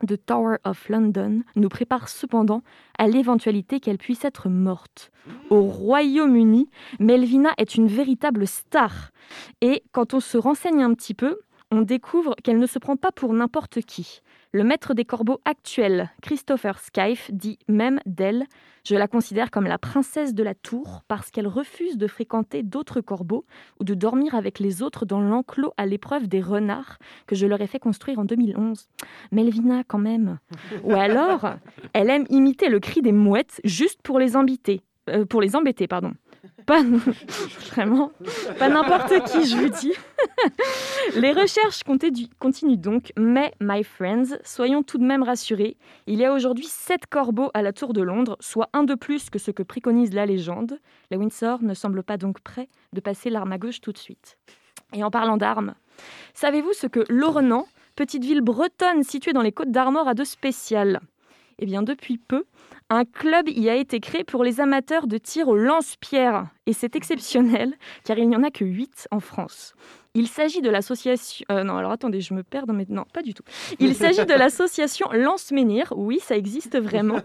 [0.02, 2.62] de Tower of London nous prépare cependant
[2.98, 5.12] à l'éventualité qu'elle puisse être morte.
[5.50, 9.10] Au Royaume-Uni, Melvina est une véritable star.
[9.60, 11.38] Et quand on se renseigne un petit peu,
[11.70, 14.22] on découvre qu'elle ne se prend pas pour n'importe qui.
[14.52, 18.46] Le maître des corbeaux actuel, Christopher Skyfe, dit même d'elle
[18.82, 23.02] Je la considère comme la princesse de la tour parce qu'elle refuse de fréquenter d'autres
[23.02, 23.44] corbeaux
[23.78, 27.60] ou de dormir avec les autres dans l'enclos à l'épreuve des renards que je leur
[27.60, 28.88] ai fait construire en 2011.
[29.32, 30.38] Melvina, quand même.
[30.82, 31.56] Ou alors,
[31.92, 34.80] elle aime imiter le cri des mouettes juste pour les embêter.
[35.10, 36.12] Euh, embêter, pardon.
[36.68, 36.82] Pas
[37.70, 38.12] vraiment,
[38.58, 39.94] pas n'importe qui, je vous dis.
[41.16, 45.78] les recherches conti- continuent donc, mais, my friends, soyons tout de même rassurés.
[46.06, 49.30] Il y a aujourd'hui 7 corbeaux à la Tour de Londres, soit un de plus
[49.30, 50.78] que ce que préconise la légende.
[51.10, 54.36] Les Windsor ne semblent pas donc prêts de passer l'arme à gauche tout de suite.
[54.92, 55.72] Et en parlant d'armes,
[56.34, 61.00] savez-vous ce que Lornan, petite ville bretonne située dans les Côtes d'Armor, a de spécial?
[61.60, 62.44] Eh bien, depuis peu,
[62.88, 66.46] un club y a été créé pour les amateurs de tir au lance-pierre.
[66.66, 69.74] Et c'est exceptionnel, car il n'y en a que 8 en France.
[70.14, 71.44] Il s'agit de l'association...
[71.50, 72.86] euh, non, alors attendez, je me perds dans mes...
[72.88, 73.42] Non, pas du tout.
[73.78, 75.92] Il s'agit de l'association Lance-Menhir.
[75.96, 77.20] Oui, ça existe vraiment.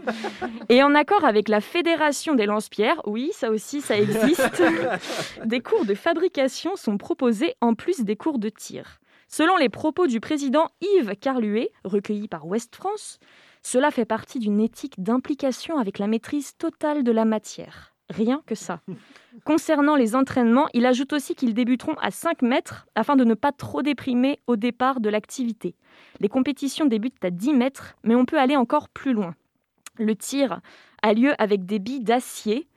[0.70, 4.64] Et en accord avec la Fédération des lance-pierres, oui, ça aussi, ça existe.
[5.46, 9.00] Des cours de fabrication sont proposés en plus des cours de tir.
[9.28, 13.20] Selon les propos du président Yves Carluet, recueillis par Ouest France,
[13.64, 17.94] cela fait partie d'une éthique d'implication avec la maîtrise totale de la matière.
[18.10, 18.82] Rien que ça.
[19.46, 23.52] Concernant les entraînements, il ajoute aussi qu'ils débuteront à 5 mètres afin de ne pas
[23.52, 25.76] trop déprimer au départ de l'activité.
[26.20, 29.34] Les compétitions débutent à 10 mètres, mais on peut aller encore plus loin.
[29.98, 30.60] Le tir
[31.02, 32.68] a lieu avec des billes d'acier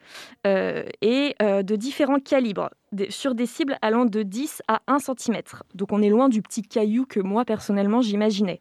[0.46, 2.70] euh, et euh, de différents calibres,
[3.08, 5.40] sur des cibles allant de 10 à 1 cm.
[5.74, 8.60] Donc on est loin du petit caillou que moi personnellement j'imaginais.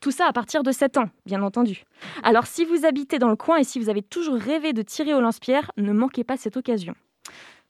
[0.00, 1.84] Tout ça à partir de 7 ans, bien entendu.
[2.22, 5.14] Alors si vous habitez dans le coin et si vous avez toujours rêvé de tirer
[5.14, 6.94] au lance-pierre, ne manquez pas cette occasion.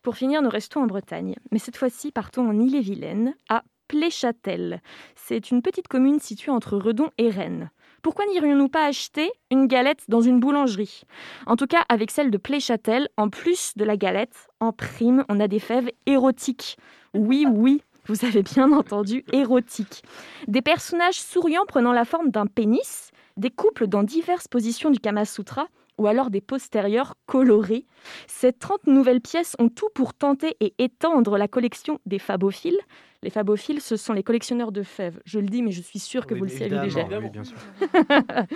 [0.02, 4.80] Pour finir, nous restons en Bretagne, mais cette fois-ci partons en Ille-et-Vilaine, à Pléchâtel.
[5.14, 7.70] C'est une petite commune située entre Redon et Rennes.
[8.02, 11.02] Pourquoi n'irions-nous pas acheter une galette dans une boulangerie?
[11.46, 15.40] En tout cas, avec celle de Pléchâtel, en plus de la galette, en prime, on
[15.40, 16.76] a des fèves érotiques.
[17.14, 20.02] Oui, oui, vous avez bien entendu, érotiques.
[20.48, 25.24] Des personnages souriants prenant la forme d'un pénis, des couples dans diverses positions du Kama
[25.24, 27.86] Sutra, ou alors des postérieurs colorés.
[28.26, 32.78] Ces 30 nouvelles pièces ont tout pour tenter et étendre la collection des fabophiles.
[33.22, 35.20] Les fabophiles, ce sont les collectionneurs de fèves.
[35.24, 37.00] Je le dis, mais je suis sûre que Oui, vous le savez déjà.
[37.00, 37.56] évidemment, oui, bien sûr.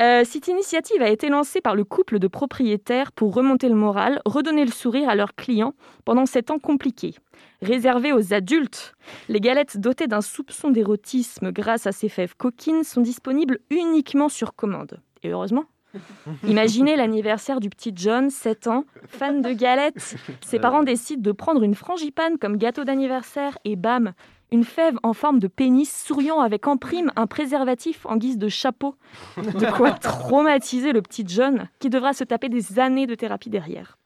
[0.00, 4.20] Euh, cette initiative a été lancée par le couple de propriétaires pour remonter le moral,
[4.24, 7.14] redonner le sourire à leurs clients pendant ces temps compliqués.
[7.60, 8.94] Réservées aux adultes,
[9.28, 14.54] les galettes dotées d'un soupçon d'érotisme grâce à ces fèves coquines sont disponibles uniquement sur
[14.54, 15.00] commande.
[15.22, 15.64] Et heureusement.
[16.46, 20.16] Imaginez l'anniversaire du petit John, 7 ans, fan de galettes.
[20.44, 24.12] Ses parents décident de prendre une frangipane comme gâteau d'anniversaire et bam,
[24.50, 28.48] une fève en forme de pénis souriant avec en prime un préservatif en guise de
[28.48, 28.94] chapeau.
[29.36, 33.98] De quoi traumatiser le petit John qui devra se taper des années de thérapie derrière.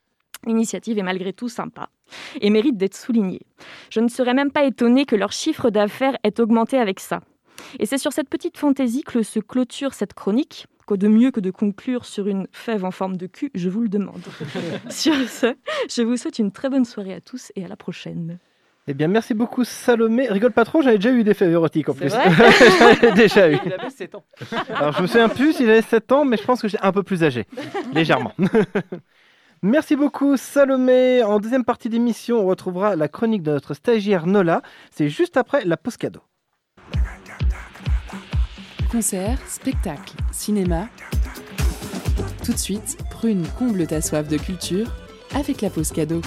[0.47, 1.89] L'initiative est malgré tout sympa
[2.41, 3.43] et mérite d'être soulignée.
[3.91, 7.21] Je ne serais même pas étonnée que leur chiffre d'affaires ait augmenté avec ça.
[7.81, 10.67] Et c'est sur cette petite fantaisie que se clôture cette chronique.
[10.87, 13.83] Quoi de mieux que de conclure sur une fève en forme de cul, je vous
[13.83, 14.23] le demande.
[14.89, 15.57] sur ce,
[15.91, 18.39] je vous souhaite une très bonne soirée à tous et à la prochaine.
[18.87, 20.29] Eh bien, merci beaucoup Salomé.
[20.29, 22.11] Rigole pas trop, j'avais déjà eu des faits érotiques en plus.
[22.79, 23.59] j'avais déjà eu.
[23.67, 24.25] Il avait 7 ans.
[24.73, 26.93] Alors, je me souviens plus si j'avais 7 ans, mais je pense que j'étais un
[26.93, 27.47] peu plus âgé.
[27.93, 28.33] Légèrement.
[29.63, 31.25] Merci beaucoup Salomé.
[31.25, 34.63] En deuxième partie d'émission, on retrouvera la chronique de notre stagiaire Nola.
[34.93, 36.21] C'est juste après la pause cadeau.
[38.97, 40.89] Concerts, spectacles, cinéma.
[42.43, 44.87] Tout de suite, Prune comble ta soif de culture
[45.35, 46.23] avec la pause cadeau.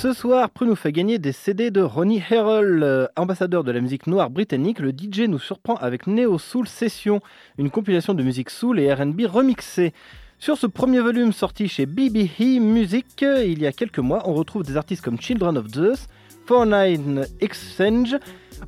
[0.00, 3.82] Ce soir, Prue nous fait gagner des CD de Ronnie Herrell, euh, ambassadeur de la
[3.82, 4.78] musique noire britannique.
[4.78, 7.20] Le DJ nous surprend avec Neo Soul Session,
[7.58, 9.92] une compilation de musique soul et R&B remixée.
[10.38, 14.32] Sur ce premier volume sorti chez BBE Music, euh, il y a quelques mois, on
[14.32, 16.06] retrouve des artistes comme Children of Zeus,
[16.46, 18.16] 49 Exchange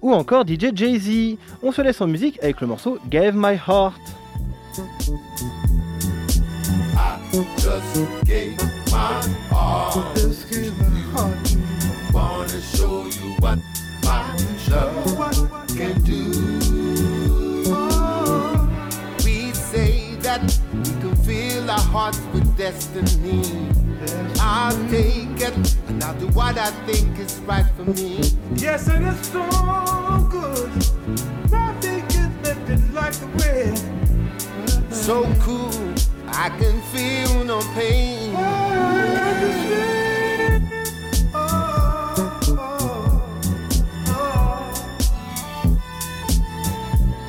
[0.02, 1.38] ou encore DJ Jay-Z.
[1.62, 3.98] On se laisse en musique avec le morceau Gave My Heart.
[8.26, 8.54] Gave
[8.92, 10.31] my heart.
[21.92, 23.42] Hearts with destiny.
[24.40, 28.18] I'll take it and I'll do what I think is right for me.
[28.54, 29.44] Yes, and it's so
[30.30, 30.70] good.
[31.50, 33.78] Nothing is lifted like the wind.
[34.90, 35.70] So cool,
[36.28, 38.32] I can feel no pain.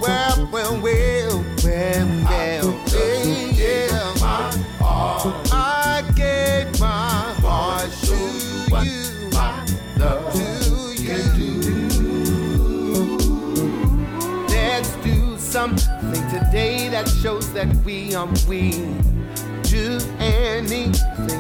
[0.02, 1.13] Well, well, well,
[15.64, 18.72] Um, something today that shows that we are we.
[19.64, 20.94] Do anything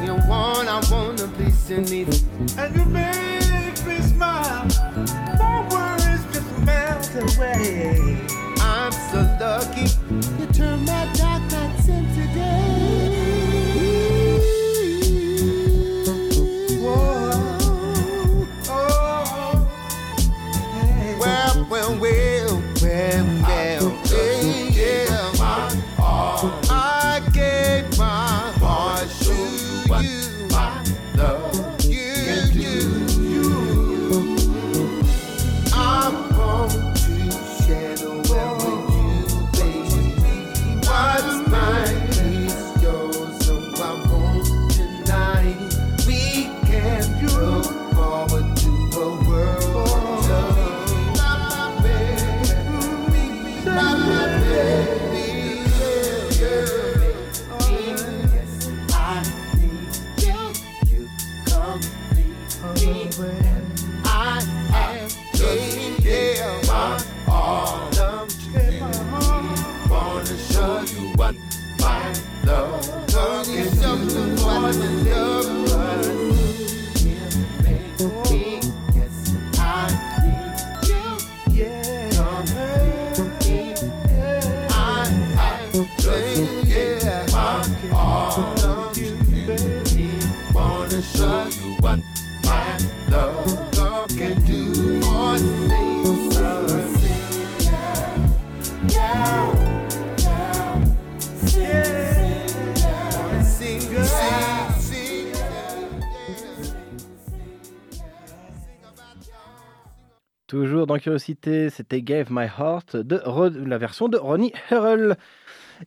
[0.06, 2.08] you want, I wanna please need.
[2.58, 4.66] And you make me smile.
[5.38, 8.18] My worries just melt away.
[8.62, 9.92] I'm so lucky
[10.40, 11.04] you turned my
[110.94, 113.20] dans Curiosité, c'était Gave My Heart de
[113.66, 115.18] la version de Ronnie Herrell.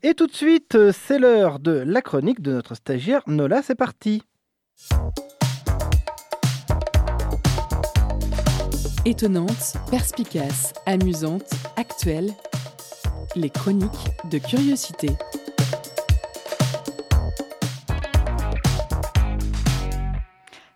[0.02, 3.62] Et tout de suite, euh, c'est l'heure de la chronique de notre stagiaire Nola.
[3.62, 4.24] C'est parti.
[9.04, 12.32] Étonnante, perspicace, amusante, actuelle.
[13.36, 15.11] Les chroniques de curiosité.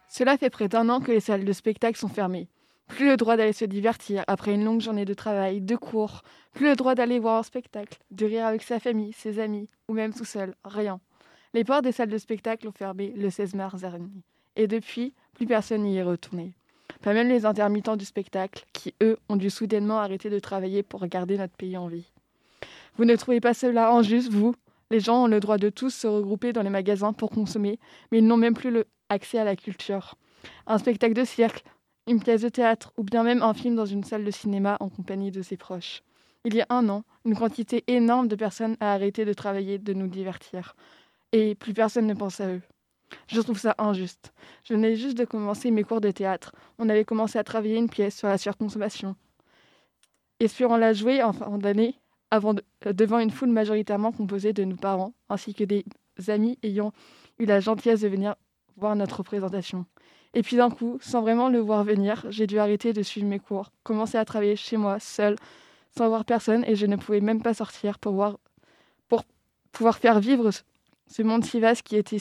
[0.07, 2.49] Cela fait près d'un an que les salles de spectacle sont fermées.
[2.91, 6.23] Plus le droit d'aller se divertir après une longue journée de travail, de cours,
[6.53, 9.95] plus le droit d'aller voir un spectacle, de rire avec sa famille, ses amis, ou
[9.95, 11.01] même tout seul, rien.
[11.55, 14.11] Les portes des salles de spectacle ont fermé le 16 mars dernier.
[14.57, 16.53] Et depuis, plus personne n'y est retourné.
[17.01, 21.07] Pas même les intermittents du spectacle, qui, eux, ont dû soudainement arrêter de travailler pour
[21.07, 22.11] garder notre pays en vie.
[22.97, 24.55] Vous ne trouvez pas cela injuste, vous?
[24.91, 27.79] Les gens ont le droit de tous se regrouper dans les magasins pour consommer,
[28.11, 30.17] mais ils n'ont même plus le accès à la culture.
[30.67, 31.65] Un spectacle de cirque,
[32.11, 34.89] une pièce de théâtre ou bien même un film dans une salle de cinéma en
[34.89, 36.03] compagnie de ses proches.
[36.45, 39.93] Il y a un an, une quantité énorme de personnes a arrêté de travailler, de
[39.93, 40.75] nous divertir.
[41.33, 42.63] Et plus personne ne pense à eux.
[43.29, 44.33] Je trouve ça injuste.
[44.65, 46.53] Je venais juste de commencer mes cours de théâtre.
[46.79, 49.15] On avait commencé à travailler une pièce sur la surconsommation.
[50.41, 51.95] Espérant la jouer en fin d'année,
[52.35, 55.85] euh, devant une foule majoritairement composée de nos parents, ainsi que des
[56.27, 56.93] amis ayant
[57.39, 58.35] eu la gentillesse de venir
[58.77, 59.87] voir notre représentation.
[60.35, 63.41] Et puis d'un coup, sans vraiment le voir venir, j'ai dû arrêter de suivre mes
[63.41, 65.37] cours, commencer à travailler chez moi, seule,
[65.97, 68.39] sans voir personne, et je ne pouvais même pas sortir pour, voir,
[69.09, 69.25] pour
[69.73, 70.51] pouvoir faire vivre
[71.09, 72.19] ce- monde si vaste qui était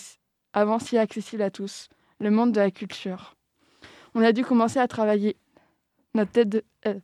[0.54, 1.88] avant si accessible à tous,
[2.20, 3.36] le monde de la culture.
[4.16, 5.36] On a dû commencer à travailler
[6.16, 6.64] notre tête de...
[6.88, 6.96] euh,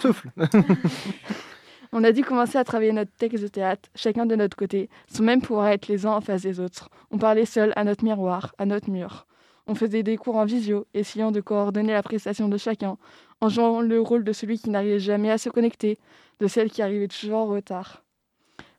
[0.00, 0.30] Souffle.
[1.92, 5.22] On a dû commencer à travailler notre texte de théâtre, chacun de notre côté, sans
[5.22, 6.88] même pouvoir être les uns en face des autres.
[7.12, 9.26] On parlait seul à notre miroir, à notre mur.
[9.66, 12.98] On faisait des cours en visio, essayant de coordonner la prestation de chacun,
[13.40, 15.98] en jouant le rôle de celui qui n'arrivait jamais à se connecter,
[16.40, 18.04] de celle qui arrivait toujours en retard.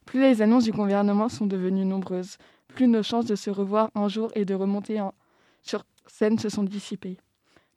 [0.05, 4.07] Plus les annonces du gouvernement sont devenues nombreuses, plus nos chances de se revoir un
[4.07, 5.01] jour et de remonter
[5.63, 7.17] sur scène se sont dissipées.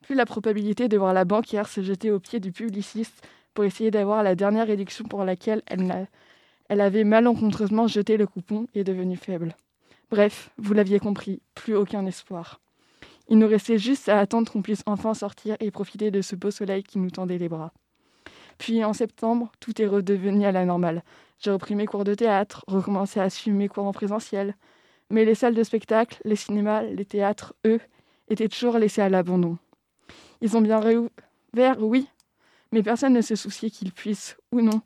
[0.02, 3.90] Plus la probabilité de voir la banquière se jeter aux pieds du publiciste pour essayer
[3.90, 9.56] d'avoir la dernière réduction pour laquelle elle avait malencontreusement jeté le coupon est devenue faible.
[10.10, 12.60] Bref, vous l'aviez compris, plus aucun espoir.
[13.28, 16.50] Il nous restait juste à attendre qu'on puisse enfin sortir et profiter de ce beau
[16.50, 17.72] soleil qui nous tendait les bras.
[18.56, 21.02] Puis en septembre, tout est redevenu à la normale.
[21.38, 24.56] J'ai repris mes cours de théâtre, recommencé à suivre mes cours en présentiel.
[25.10, 27.80] Mais les salles de spectacle, les cinémas, les théâtres, eux,
[28.28, 29.58] étaient toujours laissés à l'abandon.
[30.40, 32.08] Ils ont bien réouvert, oui,
[32.72, 34.82] mais personne ne se souciait qu'ils puissent, ou non,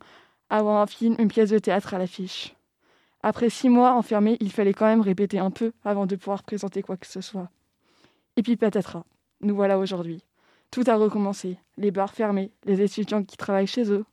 [0.49, 2.55] avoir un film, une pièce de théâtre à l'affiche.
[3.21, 6.81] Après six mois enfermés, il fallait quand même répéter un peu avant de pouvoir présenter
[6.81, 7.49] quoi que ce soit.
[8.35, 9.03] Et puis patatras,
[9.41, 10.23] nous voilà aujourd'hui.
[10.71, 14.05] Tout a recommencé, les bars fermés, les étudiants qui travaillent chez eux,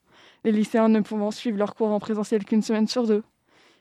[0.45, 3.23] les lycéens ne pouvant suivre leurs cours en présentiel qu'une semaine sur deux.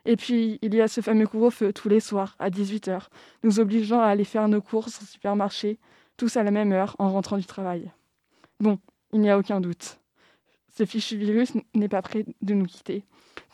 [0.06, 3.08] Et puis, il y a ce fameux couvre-feu tous les soirs, à 18h,
[3.44, 5.78] nous obligeant à aller faire nos courses au supermarché,
[6.16, 7.92] tous à la même heure, en rentrant du travail.
[8.62, 8.80] Bon,
[9.12, 10.00] il n'y a aucun doute.
[10.78, 13.04] Ce fichu virus n'est pas prêt de nous quitter.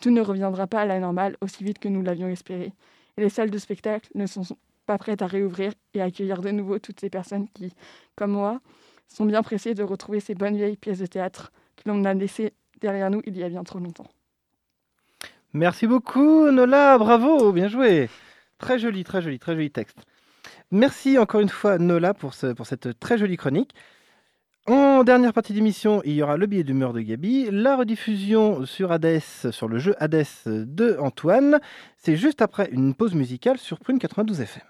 [0.00, 2.72] Tout ne reviendra pas à la normale aussi vite que nous l'avions espéré.
[3.16, 4.44] Et les salles de spectacle ne sont
[4.86, 7.72] pas prêtes à réouvrir et accueillir de nouveau toutes ces personnes qui,
[8.14, 8.60] comme moi,
[9.08, 12.52] sont bien pressées de retrouver ces bonnes vieilles pièces de théâtre que l'on a laissées
[12.80, 14.08] derrière nous il y a bien trop longtemps.
[15.52, 16.98] Merci beaucoup, Nola.
[16.98, 18.08] Bravo, bien joué.
[18.58, 19.98] Très joli, très joli, très joli texte.
[20.70, 23.72] Merci encore une fois, Nola, pour cette très jolie chronique.
[24.66, 28.90] En dernière partie d'émission, il y aura le billet d'humeur de Gabi, la rediffusion sur
[28.90, 29.20] Hades,
[29.50, 31.60] sur le jeu Hades de Antoine.
[31.98, 34.64] C'est juste après une pause musicale sur Prune 92 FM.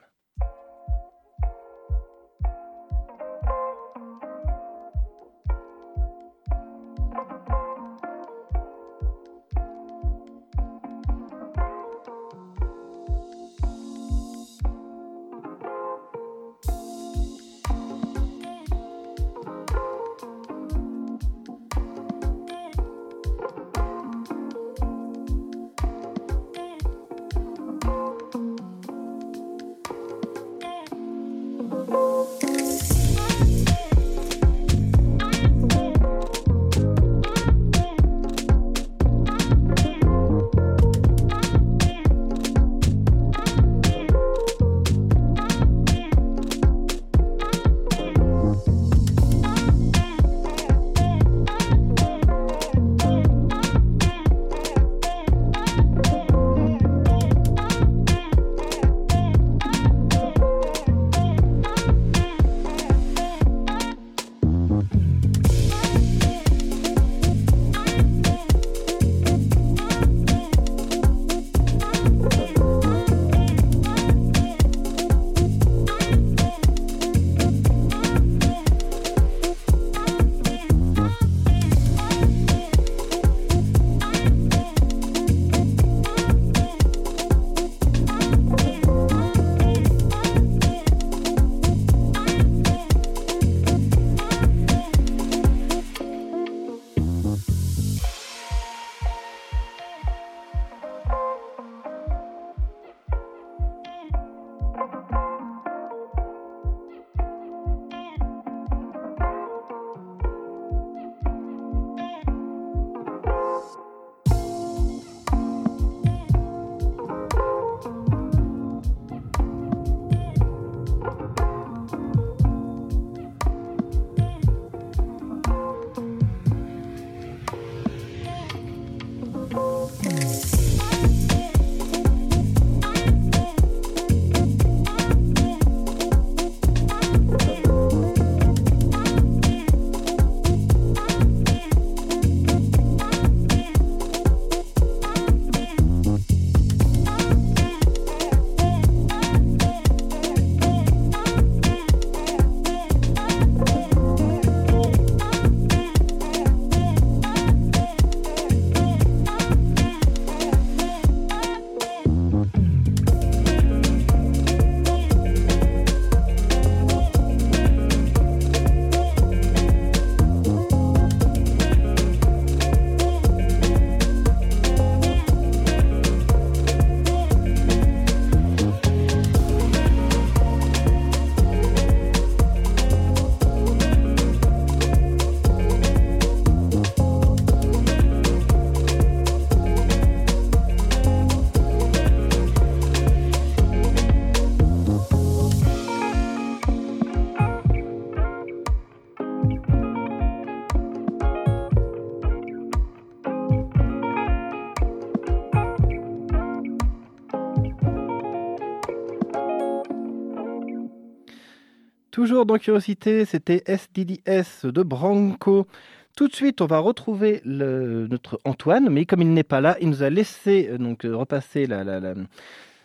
[212.27, 215.69] Toujours dans Curiosité, c'était SDDS de Branco.
[216.17, 219.89] Tout de suite, on va retrouver notre Antoine, mais comme il n'est pas là, il
[219.91, 221.85] nous a laissé euh, donc euh, repasser la,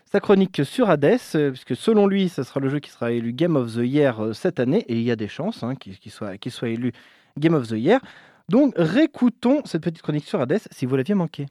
[0.06, 3.34] sa chronique sur Hades, euh, puisque selon lui, ce sera le jeu qui sera élu
[3.34, 6.70] Game of the Year cette année, et il y a des chances hein, qu'il soit,
[6.70, 6.92] élu
[7.40, 8.00] Game of the Year.
[8.48, 11.48] Donc, réécoutons cette petite chronique sur Hades si vous l'aviez manqué.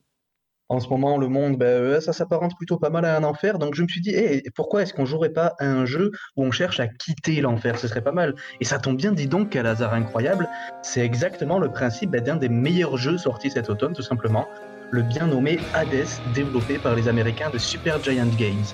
[0.71, 3.59] En ce moment, le monde, ben, euh, ça s'apparente plutôt pas mal à un enfer.
[3.59, 6.45] Donc je me suis dit, Eh, pourquoi est-ce qu'on jouerait pas à un jeu où
[6.45, 7.77] on cherche à quitter l'enfer?
[7.77, 8.37] Ce serait pas mal.
[8.61, 10.49] Et ça tombe bien, dis donc, quel hasard incroyable.
[10.83, 14.47] C'est exactement le principe ben, d'un des meilleurs jeux sortis cet automne, tout simplement.
[14.93, 18.64] Le bien nommé Hades, développé par les Américains de Super Giant Games.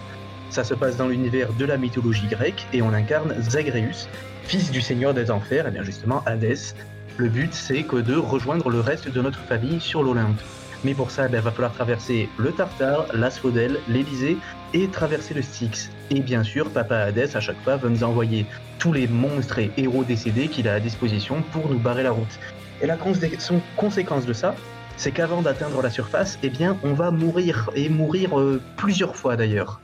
[0.51, 4.07] Ça se passe dans l'univers de la mythologie grecque et on incarne Zagreus,
[4.43, 6.75] fils du seigneur des enfers, et bien justement Hadès.
[7.17, 10.43] Le but, c'est que de rejoindre le reste de notre famille sur l'Olympe.
[10.87, 14.39] Mais pour ça, il va falloir traverser le Tartare, l'Asphodèle, l'Élysée
[14.72, 15.91] et traverser le Styx.
[16.11, 18.47] Et bien sûr, Papa Hadès, à chaque fois, va nous envoyer
[18.78, 22.39] tous les monstres et héros décédés qu'il a à disposition pour nous barrer la route.
[22.80, 24.55] Et la conséquence de ça,
[24.97, 29.34] c'est qu'avant d'atteindre la surface, eh bien, on va mourir, et mourir euh, plusieurs fois
[29.34, 29.80] d'ailleurs.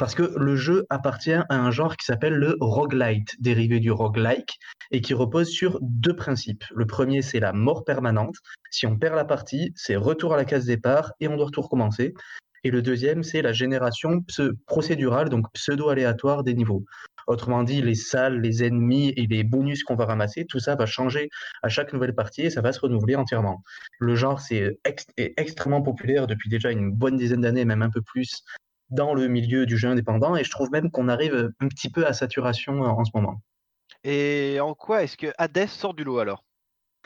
[0.00, 4.58] Parce que le jeu appartient à un genre qui s'appelle le roguelite, dérivé du roguelike,
[4.92, 6.64] et qui repose sur deux principes.
[6.74, 8.36] Le premier, c'est la mort permanente.
[8.70, 11.60] Si on perd la partie, c'est retour à la case départ et on doit tout
[11.60, 12.14] recommencer.
[12.64, 14.24] Et le deuxième, c'est la génération
[14.66, 16.86] procédurale, donc pseudo-aléatoire des niveaux.
[17.26, 20.86] Autrement dit, les salles, les ennemis et les bonus qu'on va ramasser, tout ça va
[20.86, 21.28] changer
[21.62, 23.62] à chaque nouvelle partie et ça va se renouveler entièrement.
[23.98, 24.78] Le genre c'est
[25.18, 28.42] est extrêmement populaire depuis déjà une bonne dizaine d'années, même un peu plus,
[28.90, 32.06] dans le milieu du jeu indépendant et je trouve même qu'on arrive un petit peu
[32.06, 33.40] à saturation en en ce moment.
[34.04, 36.44] Et en quoi est-ce que Hades sort du lot alors?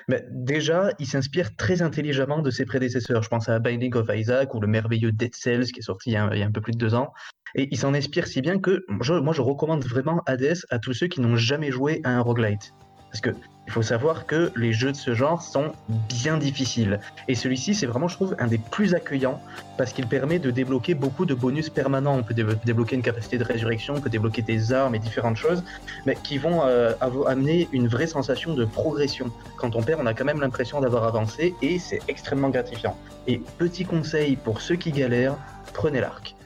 [0.08, 3.22] Mais déjà, il s'inspire très intelligemment de ses prédécesseurs.
[3.22, 6.12] Je pense à Binding of Isaac ou le merveilleux Dead Cells qui est sorti il
[6.12, 7.12] y a, il y a un peu plus de deux ans.
[7.54, 10.92] Et il s'en inspire si bien que je- moi je recommande vraiment Hades à tous
[10.92, 12.74] ceux qui n'ont jamais joué à un roguelite.
[13.10, 13.30] Parce que
[13.66, 17.00] il faut savoir que les jeux de ce genre sont bien difficiles.
[17.28, 19.40] Et celui-ci, c'est vraiment, je trouve, un des plus accueillants
[19.78, 22.16] parce qu'il permet de débloquer beaucoup de bonus permanents.
[22.16, 25.36] On peut dé- débloquer une capacité de résurrection, on peut débloquer des armes et différentes
[25.36, 25.64] choses,
[26.04, 26.92] mais qui vont euh,
[27.26, 29.30] amener une vraie sensation de progression.
[29.56, 32.96] Quand on perd, on a quand même l'impression d'avoir avancé et c'est extrêmement gratifiant.
[33.26, 35.36] Et petit conseil pour ceux qui galèrent,
[35.72, 36.36] prenez l'arc.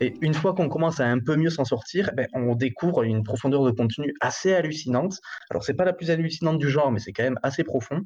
[0.00, 3.22] Et une fois qu'on commence à un peu mieux s'en sortir, ben, on découvre une
[3.22, 5.20] profondeur de contenu assez hallucinante.
[5.50, 8.00] Alors, c'est pas la plus hallucinante du genre, mais c'est quand même assez profond.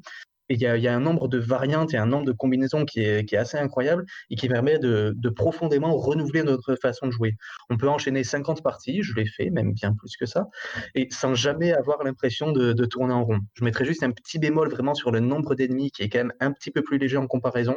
[0.49, 3.57] Il y a, un nombre de variantes et un nombre de combinaisons qui est, assez
[3.57, 7.35] incroyable et qui permet de, profondément renouveler notre façon de jouer.
[7.69, 10.47] On peut enchaîner 50 parties, je l'ai fait, même bien plus que ça,
[10.95, 13.39] et sans jamais avoir l'impression de, tourner en rond.
[13.53, 16.33] Je mettrais juste un petit bémol vraiment sur le nombre d'ennemis qui est quand même
[16.39, 17.75] un petit peu plus léger en comparaison,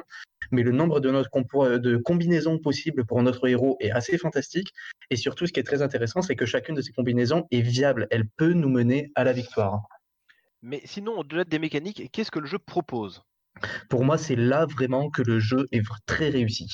[0.51, 4.73] mais le nombre de, compo- de combinaisons possibles pour notre héros est assez fantastique.
[5.11, 8.07] Et surtout, ce qui est très intéressant, c'est que chacune de ces combinaisons est viable.
[8.11, 9.83] Elle peut nous mener à la victoire.
[10.63, 13.23] Mais sinon, au-delà des mécaniques, qu'est-ce que le jeu propose?
[13.91, 16.69] Pour moi, c'est là vraiment que le jeu est très réussi.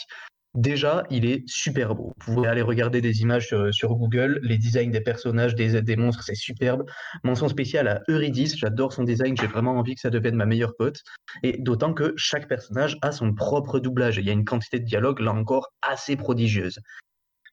[0.54, 2.14] Déjà, il est super beau.
[2.26, 4.40] Vous pouvez aller regarder des images sur, Google.
[4.42, 6.84] Les designs des personnages, des, des monstres, c'est superbe.
[7.22, 8.56] Mention spéciale à Eurydice.
[8.56, 9.36] J'adore son design.
[9.36, 11.02] J'ai vraiment envie que ça devienne ma meilleure pote.
[11.42, 14.16] Et d'autant que chaque personnage a son propre doublage.
[14.16, 16.80] Il y a une quantité de dialogue, là encore, assez prodigieuse.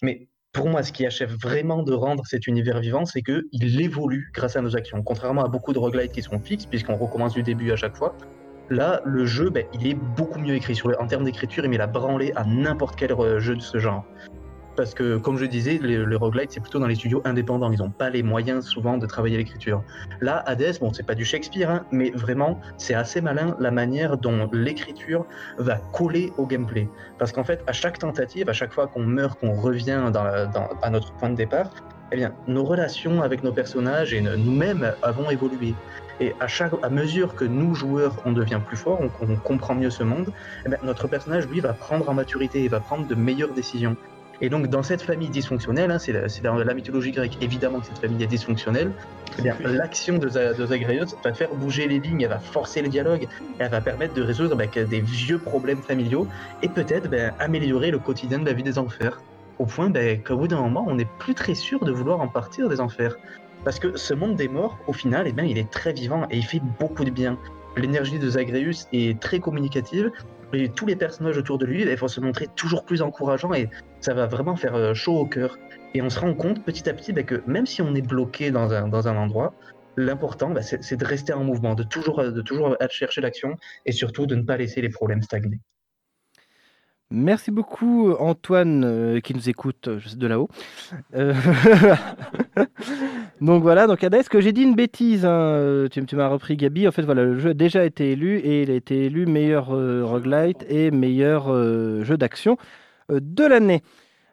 [0.02, 4.32] Mais pour moi, ce qui achève vraiment de rendre cet univers vivant, c'est qu'il évolue
[4.34, 5.04] grâce à nos actions.
[5.04, 8.16] Contrairement à beaucoup de roguelites qui sont fixes, puisqu'on recommence du début à chaque fois,
[8.70, 10.80] là, le jeu, ben, il est beaucoup mieux écrit.
[10.98, 14.06] En termes d'écriture, il met la branlée à n'importe quel euh, jeu de ce genre.
[14.76, 17.72] Parce que, comme je disais, les, les roguelites, c'est plutôt dans les studios indépendants.
[17.72, 19.84] Ils n'ont pas les moyens souvent de travailler l'écriture.
[20.22, 24.18] Là, Hades, bon, c'est pas du Shakespeare, hein, mais vraiment, c'est assez malin la manière
[24.18, 25.26] dont l'écriture
[25.58, 26.90] va coller au gameplay.
[27.18, 30.12] Parce qu'en fait, à chaque tentative, à chaque fois qu'on meurt, qu'on revient
[30.82, 31.70] à notre point de départ,
[32.12, 35.74] eh bien, nos relations avec nos personnages et nous-mêmes avons évolué.
[36.20, 39.90] Et à, chaque, à mesure que nous, joueurs, on devient plus forts, on, comprend mieux
[39.90, 40.32] ce monde,
[40.66, 43.98] eh notre personnage, lui, va prendre en maturité et va prendre de meilleures décisions.
[44.42, 48.00] Et donc, dans cette famille dysfonctionnelle, hein, c'est dans la mythologie grecque, évidemment que cette
[48.00, 48.92] famille est dysfonctionnelle,
[49.40, 52.90] eh bien, l'action de, de Zagreus va faire bouger les lignes, elle va forcer le
[52.90, 53.28] dialogue,
[53.60, 56.28] elle va permettre de résoudre ben, que des vieux problèmes familiaux
[56.62, 59.22] et peut-être ben, améliorer le quotidien de la vie des enfers.
[59.58, 62.28] Au point ben, qu'au bout d'un moment, on n'est plus très sûr de vouloir en
[62.28, 63.16] partir des enfers.
[63.64, 66.38] Parce que ce monde des morts, au final, eh bien, il est très vivant et
[66.38, 67.38] il fait beaucoup de bien.
[67.78, 70.12] L'énergie de Zagreus est très communicative
[70.76, 73.70] tous les personnages autour de lui vont se montrer toujours plus encourageants et
[74.00, 75.58] ça va vraiment faire euh, chaud au cœur.
[75.94, 78.52] Et on se rend compte petit à petit ben, que même si on est bloqué
[78.52, 79.54] dans un, endroit,
[79.98, 84.26] l'important ben, c'est de rester en mouvement, de toujours, de toujours chercher l'action et surtout
[84.26, 85.60] de ne pas laisser les problèmes stagner.
[87.12, 90.50] Merci beaucoup Antoine euh, qui nous écoute euh, de là-haut.
[91.14, 91.36] Euh,
[93.42, 96.58] donc voilà, donc Ada, est-ce que j'ai dit une bêtise hein, euh, Tu, m'as repris
[96.58, 96.88] Gabi.
[96.88, 99.76] En fait voilà, le jeu a déjà été élu et il a été élu meilleur
[99.76, 102.58] euh, roguelite et meilleur euh, jeu d'action
[103.12, 103.84] euh, de l'année.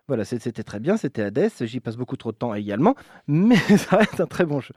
[0.08, 2.96] Voilà, c'était très bien, c'était Hades, j'y passe beaucoup trop de temps également,
[3.28, 4.74] mais ça reste un très bon jeu.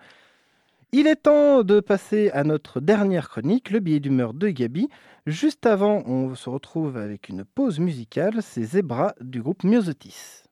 [0.97, 4.87] Il est temps de passer à notre dernière chronique, le billet d'humeur de Gabi.
[5.25, 10.45] Juste avant, on se retrouve avec une pause musicale, c'est Zebra du groupe Myosotis.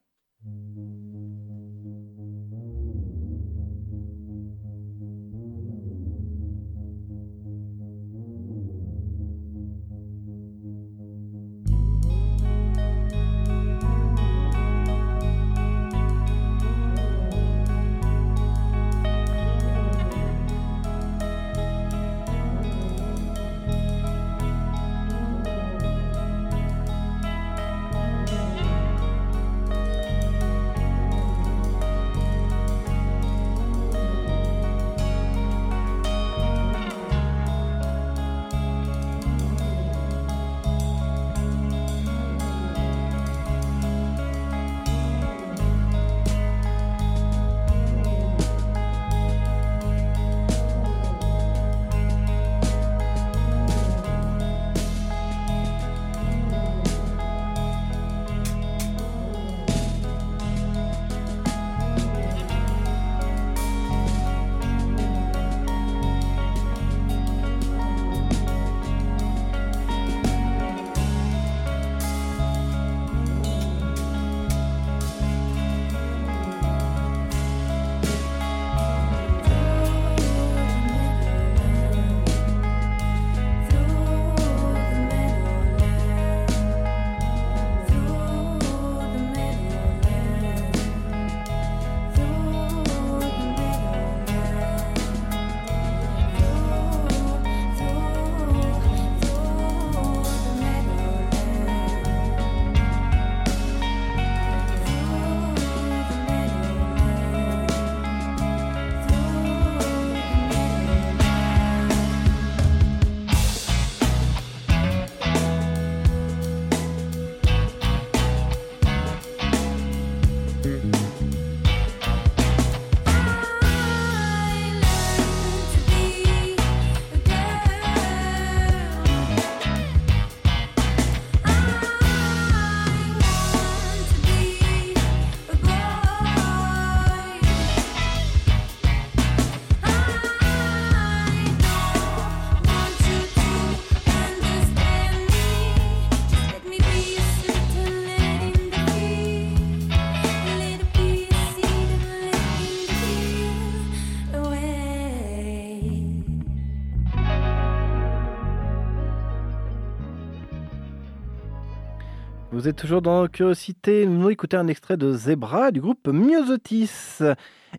[162.63, 164.05] Vous êtes toujours dans Curiosité.
[164.05, 167.19] Nous allons écouter un extrait de Zebra du groupe Myosotis.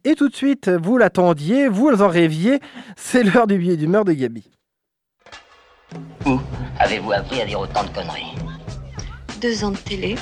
[0.05, 2.61] Et tout de suite, vous l'attendiez, vous en rêviez,
[2.95, 4.51] c'est l'heure du billet d'humeur de Gabi.
[6.26, 6.39] Où
[6.78, 8.35] avez-vous appris à dire autant de conneries?
[9.41, 10.16] Deux ans de télé.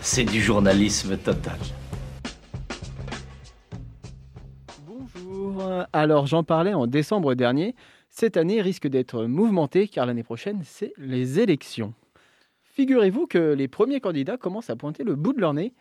[0.00, 1.58] C'est du journalisme total.
[4.86, 5.70] Bonjour.
[5.92, 7.74] Alors j'en parlais en décembre dernier.
[8.08, 11.92] Cette année risque d'être mouvementée car l'année prochaine, c'est les élections.
[12.76, 15.72] Figurez-vous que les premiers candidats commencent à pointer le bout de leur nez.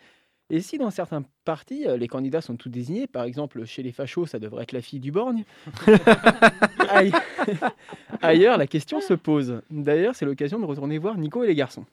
[0.50, 3.92] Et si dans certains partis, euh, les candidats sont tous désignés, par exemple chez les
[3.92, 5.44] fachos, ça devrait être la fille du borgne,
[6.90, 7.12] aille-
[8.22, 9.62] ailleurs, la question se pose.
[9.70, 11.86] D'ailleurs, c'est l'occasion de retourner voir Nico et les garçons.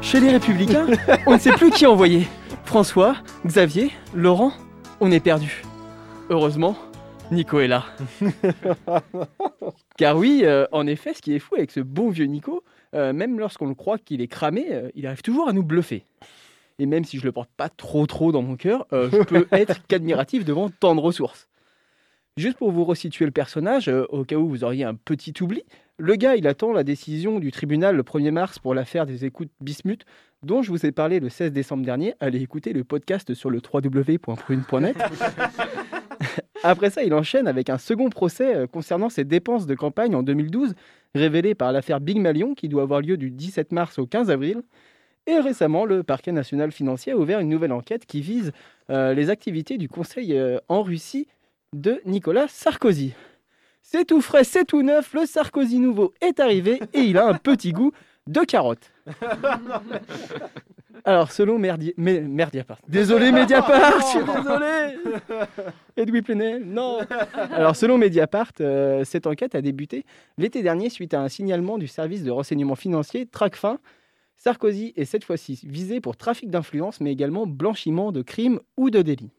[0.00, 0.86] Chez les Républicains,
[1.26, 2.26] on ne sait plus qui envoyer.
[2.64, 4.52] François, Xavier, Laurent,
[5.00, 5.62] on est perdu.
[6.30, 6.76] Heureusement,
[7.30, 7.84] Nico est là.
[9.96, 12.64] Car oui, euh, en effet, ce qui est fou avec ce bon vieux Nico,
[12.94, 16.04] euh, même lorsqu'on le croit qu'il est cramé, euh, il arrive toujours à nous bluffer.
[16.78, 19.86] Et même si je le porte pas trop trop dans mon cœur, je peux être
[19.88, 21.48] qu'admiratif devant tant de ressources.
[22.36, 25.64] Juste pour vous resituer le personnage, au cas où vous auriez un petit oubli,
[25.98, 29.50] le gars, il attend la décision du tribunal le 1er mars pour l'affaire des écoutes
[29.60, 30.04] Bismuth,
[30.44, 32.14] dont je vous ai parlé le 16 décembre dernier.
[32.20, 34.96] Allez écouter le podcast sur le www.prune.net.
[36.64, 40.22] Après ça, il enchaîne avec un second procès euh, concernant ses dépenses de campagne en
[40.22, 40.74] 2012,
[41.14, 44.62] révélé par l'affaire Big Malion, qui doit avoir lieu du 17 mars au 15 avril.
[45.26, 48.52] Et récemment, le parquet national financier a ouvert une nouvelle enquête qui vise
[48.90, 51.28] euh, les activités du Conseil euh, en Russie
[51.74, 53.12] de Nicolas Sarkozy.
[53.82, 57.34] C'est tout frais, c'est tout neuf, le Sarkozy nouveau est arrivé et il a un
[57.34, 57.92] petit goût
[58.28, 58.92] de carottes.
[61.04, 61.94] Alors, selon Merdi...
[61.96, 62.80] Merdiapart.
[62.88, 64.98] Désolé, Mediapart, je suis désolé.
[65.96, 66.98] Edoui Plenel, non.
[67.52, 70.04] Alors, selon Mediapart, euh, cette enquête a débuté
[70.36, 73.78] l'été dernier suite à un signalement du service de renseignement financier Tracfin.
[74.36, 79.00] Sarkozy est cette fois-ci visé pour trafic d'influence, mais également blanchiment de crimes ou de
[79.02, 79.30] délits.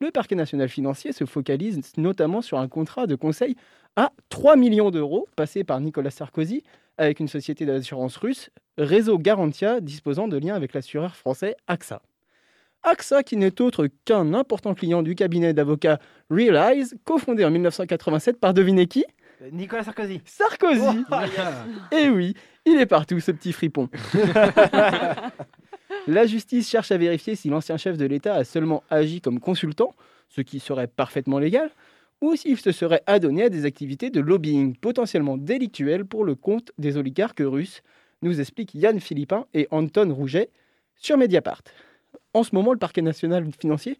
[0.00, 3.56] Le parquet national financier se focalise notamment sur un contrat de conseil
[3.96, 6.62] à 3 millions d'euros passé par Nicolas Sarkozy
[6.98, 12.02] avec une société d'assurance russe, Réseau Garantia, disposant de liens avec l'assureur français AXA.
[12.82, 15.98] AXA, qui n'est autre qu'un important client du cabinet d'avocats
[16.30, 19.04] Realize, cofondé en 1987 par devinez qui?
[19.52, 20.20] Nicolas Sarkozy.
[20.24, 21.40] Sarkozy Oh, yes.
[21.92, 22.34] Eh oui,
[22.64, 23.88] il est partout, ce petit fripon.
[26.06, 29.94] La justice cherche à vérifier si l'ancien chef de l'État a seulement agi comme consultant,
[30.28, 31.70] ce qui serait parfaitement légal,
[32.20, 36.72] ou s'il se serait adonné à des activités de lobbying potentiellement délictuelles pour le compte
[36.78, 37.82] des oligarques russes,
[38.22, 40.50] nous expliquent Yann Philippin et Anton Rouget
[40.96, 41.62] sur Mediapart.
[42.32, 43.98] En ce moment, le parquet national financier,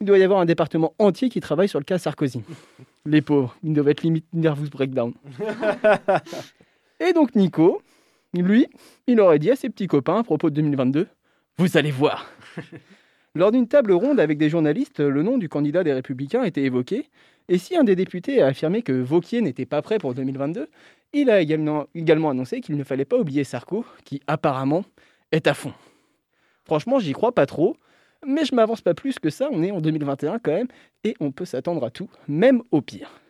[0.00, 2.42] il doit y avoir un département entier qui travaille sur le cas Sarkozy.
[3.06, 5.12] Les pauvres, ils doivent être limite nervous breakdown.
[7.00, 7.82] Et donc Nico,
[8.34, 8.66] lui,
[9.06, 11.08] il aurait dit à ses petits copains à propos de 2022,
[11.58, 12.30] vous allez voir.
[13.34, 17.08] Lors d'une table ronde avec des journalistes, le nom du candidat des Républicains était évoqué,
[17.50, 20.68] et si un des députés a affirmé que Vauquier n'était pas prêt pour 2022,
[21.12, 21.88] il a également,
[22.30, 24.84] annoncé qu'il ne fallait pas oublier Sarko, qui apparemment
[25.32, 25.72] est à fond.
[26.64, 27.76] Franchement, j'y crois pas trop,
[28.24, 30.68] mais je m'avance pas plus que ça, on est en 2021 quand même,
[31.02, 33.20] et on peut s'attendre à tout, même au pire.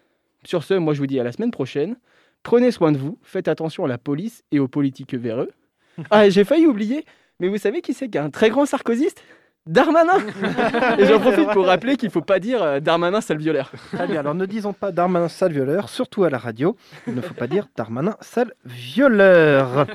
[0.44, 1.96] Sur ce, moi je vous dis à la semaine prochaine.
[2.42, 5.50] Prenez soin de vous, faites attention à la police et aux politiques véreux.
[6.10, 7.06] Ah, j'ai failli oublier,
[7.40, 9.22] mais vous savez qui c'est qui est un très grand sarkozyste
[9.66, 10.18] Darmanin
[10.98, 13.70] Et j'en profite pour rappeler qu'il ne faut pas dire euh, Darmanin sale violeur.
[13.92, 16.76] Très bien, alors ne disons pas Darmanin sale violeur, surtout à la radio.
[17.06, 19.86] Il ne faut pas dire Darmanin sale violeur.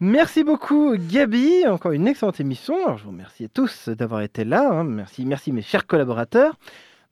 [0.00, 2.74] Merci beaucoup Gabi, encore une excellente émission.
[2.86, 4.70] Alors, je vous remercie tous d'avoir été là.
[4.70, 4.84] hein.
[4.84, 6.54] Merci, merci mes chers collaborateurs.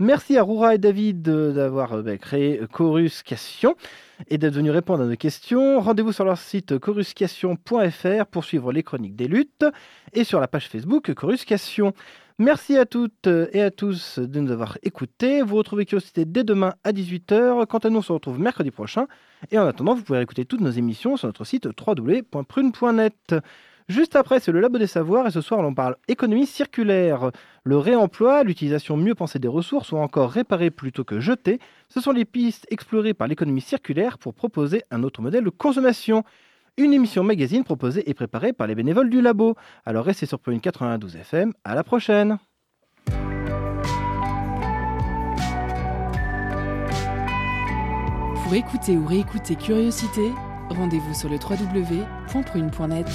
[0.01, 3.75] Merci à Roura et David euh, d'avoir euh, bah, créé Choruscation
[4.29, 5.79] et d'être venus répondre à nos questions.
[5.79, 9.67] Rendez-vous sur leur site choruscation.fr pour suivre les chroniques des luttes
[10.15, 11.93] et sur la page Facebook Choruscation.
[12.39, 15.43] Merci à toutes et à tous de nous avoir écoutés.
[15.43, 17.67] Vous retrouvez Curiosité dès demain à 18h.
[17.67, 19.07] Quant à nous, on se retrouve mercredi prochain.
[19.51, 23.35] Et en attendant, vous pouvez écouter toutes nos émissions sur notre site www.prune.net.
[23.91, 27.33] Juste après, c'est le Labo des Savoirs et ce soir, on parle économie circulaire.
[27.65, 32.13] Le réemploi, l'utilisation mieux pensée des ressources ou encore réparer plutôt que jeter, ce sont
[32.13, 36.23] les pistes explorées par l'économie circulaire pour proposer un autre modèle de consommation.
[36.77, 39.57] Une émission magazine proposée et préparée par les bénévoles du labo.
[39.85, 41.53] Alors restez sur Prune 92 FM.
[41.65, 42.39] À la prochaine.
[48.45, 50.31] Pour écouter ou réécouter Curiosité,
[50.69, 53.09] rendez-vous sur le www.prune.net.